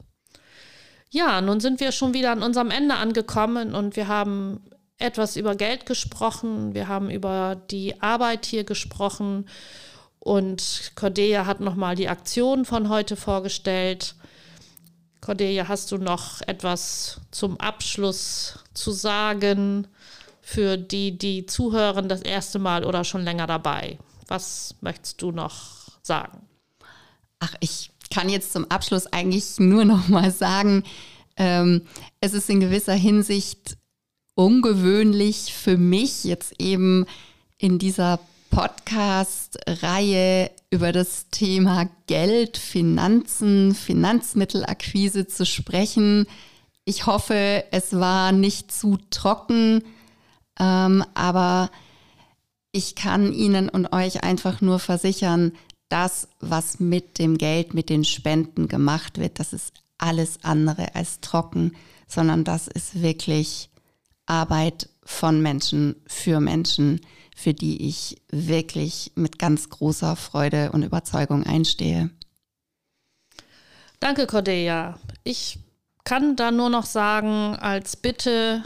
Ja, 1.09 1.41
nun 1.41 1.59
sind 1.59 1.79
wir 1.79 1.91
schon 1.91 2.13
wieder 2.13 2.31
an 2.31 2.43
unserem 2.43 2.69
Ende 2.69 2.95
angekommen 2.95 3.73
und 3.73 3.95
wir 3.95 4.07
haben 4.07 4.61
etwas 4.97 5.35
über 5.35 5.55
Geld 5.55 5.85
gesprochen, 5.85 6.73
wir 6.73 6.87
haben 6.87 7.09
über 7.09 7.55
die 7.69 8.01
Arbeit 8.01 8.45
hier 8.45 8.63
gesprochen 8.63 9.45
und 10.19 10.91
Cordelia 10.95 11.45
hat 11.45 11.61
nochmal 11.61 11.95
die 11.95 12.09
Aktion 12.09 12.65
von 12.65 12.89
heute 12.89 13.15
vorgestellt. 13.15 14.15
Cordelia, 15.21 15.67
hast 15.67 15.91
du 15.91 15.97
noch 15.97 16.41
etwas 16.41 17.21
zum 17.31 17.59
Abschluss 17.59 18.59
zu 18.73 18.91
sagen? 18.91 19.87
Für 20.47 20.77
die, 20.77 21.17
die 21.17 21.45
zuhören, 21.45 22.07
das 22.07 22.21
erste 22.21 22.57
Mal 22.57 22.85
oder 22.85 23.03
schon 23.03 23.21
länger 23.21 23.47
dabei? 23.47 23.97
Was 24.29 24.75
möchtest 24.79 25.21
du 25.21 25.33
noch 25.33 25.99
sagen? 26.01 26.39
Ach, 27.39 27.53
ich 27.59 27.91
kann 28.13 28.29
jetzt 28.29 28.53
zum 28.53 28.63
Abschluss 28.71 29.07
eigentlich 29.07 29.59
nur 29.59 29.83
noch 29.83 30.07
mal 30.07 30.31
sagen, 30.31 30.83
ähm, 31.35 31.81
es 32.21 32.33
ist 32.33 32.49
in 32.49 32.61
gewisser 32.61 32.93
Hinsicht 32.93 33.75
ungewöhnlich 34.35 35.53
für 35.53 35.75
mich 35.75 36.23
jetzt 36.23 36.61
eben 36.61 37.05
in 37.57 37.77
dieser 37.77 38.21
Podcast-Reihe 38.49 40.49
über 40.69 40.93
das 40.93 41.27
Thema 41.29 41.89
Geld, 42.07 42.55
Finanzen, 42.55 43.75
Finanzmittelakquise 43.75 45.27
zu 45.27 45.45
sprechen. 45.45 46.25
Ich 46.85 47.05
hoffe, 47.05 47.65
es 47.71 47.99
war 47.99 48.31
nicht 48.31 48.71
zu 48.71 48.97
trocken 49.09 49.83
ähm, 50.59 51.03
aber 51.13 51.69
ich 52.71 52.95
kann 52.95 53.33
Ihnen 53.33 53.69
und 53.69 53.93
euch 53.93 54.23
einfach 54.23 54.61
nur 54.61 54.79
versichern, 54.79 55.53
das, 55.89 56.27
was 56.39 56.79
mit 56.79 57.17
dem 57.17 57.37
Geld, 57.37 57.73
mit 57.73 57.89
den 57.89 58.03
Spenden 58.03 58.67
gemacht 58.67 59.17
wird, 59.17 59.39
das 59.39 59.53
ist 59.53 59.73
alles 59.97 60.43
andere 60.43 60.95
als 60.95 61.21
trocken, 61.21 61.75
sondern 62.07 62.43
das 62.43 62.67
ist 62.67 63.01
wirklich 63.01 63.69
Arbeit 64.25 64.89
von 65.03 65.41
Menschen 65.41 65.95
für 66.07 66.39
Menschen, 66.39 67.01
für 67.35 67.53
die 67.53 67.87
ich 67.87 68.21
wirklich 68.29 69.11
mit 69.15 69.39
ganz 69.39 69.69
großer 69.69 70.15
Freude 70.15 70.71
und 70.71 70.83
Überzeugung 70.83 71.43
einstehe. 71.43 72.09
Danke, 73.99 74.27
Cordelia. 74.27 74.99
Ich 75.23 75.59
kann 76.03 76.35
da 76.35 76.51
nur 76.51 76.69
noch 76.69 76.85
sagen, 76.85 77.55
als 77.55 77.95
Bitte 77.95 78.63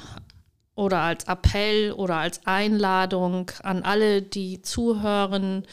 oder 0.76 1.00
als 1.00 1.26
Appell 1.26 1.92
oder 1.92 2.16
als 2.18 2.46
Einladung 2.46 3.52
an 3.64 3.84
alle, 3.84 4.22
die 4.22 4.62
zuhören, 4.62 5.66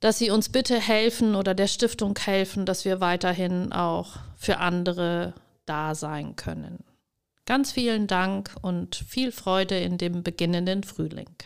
dass 0.00 0.18
sie 0.18 0.30
uns 0.30 0.48
bitte 0.48 0.80
helfen 0.80 1.34
oder 1.34 1.54
der 1.54 1.66
Stiftung 1.66 2.18
helfen, 2.18 2.64
dass 2.64 2.84
wir 2.84 3.00
weiterhin 3.00 3.72
auch 3.72 4.16
für 4.36 4.58
andere 4.58 5.34
da 5.66 5.94
sein 5.94 6.36
können. 6.36 6.82
Ganz 7.44 7.72
vielen 7.72 8.06
Dank 8.06 8.54
und 8.62 8.96
viel 8.96 9.32
Freude 9.32 9.78
in 9.78 9.98
dem 9.98 10.22
beginnenden 10.22 10.84
Frühling. 10.84 11.36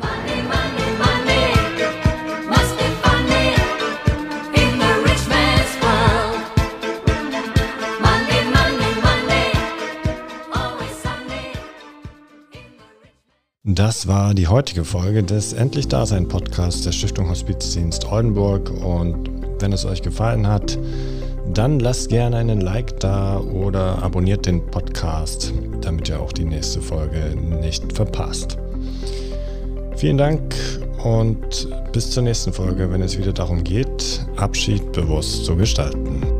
Money, 0.00 0.42
money. 0.42 0.85
Das 13.68 14.06
war 14.06 14.32
die 14.32 14.46
heutige 14.46 14.84
Folge 14.84 15.24
des 15.24 15.52
Endlich 15.52 15.88
Dasein 15.88 16.28
Podcasts 16.28 16.82
der 16.82 16.92
Stiftung 16.92 17.28
Hospizdienst 17.28 18.06
Oldenburg 18.06 18.70
und 18.70 19.28
wenn 19.58 19.72
es 19.72 19.84
euch 19.84 20.02
gefallen 20.02 20.46
hat, 20.46 20.78
dann 21.52 21.80
lasst 21.80 22.08
gerne 22.08 22.36
einen 22.36 22.60
Like 22.60 23.00
da 23.00 23.40
oder 23.40 24.00
abonniert 24.04 24.46
den 24.46 24.64
Podcast, 24.64 25.52
damit 25.80 26.08
ihr 26.08 26.20
auch 26.20 26.32
die 26.32 26.44
nächste 26.44 26.80
Folge 26.80 27.34
nicht 27.34 27.92
verpasst. 27.92 28.56
Vielen 29.96 30.18
Dank 30.18 30.54
und 31.02 31.68
bis 31.90 32.12
zur 32.12 32.22
nächsten 32.22 32.52
Folge, 32.52 32.92
wenn 32.92 33.02
es 33.02 33.18
wieder 33.18 33.32
darum 33.32 33.64
geht, 33.64 34.24
Abschied 34.36 34.92
bewusst 34.92 35.44
zu 35.44 35.56
gestalten. 35.56 36.35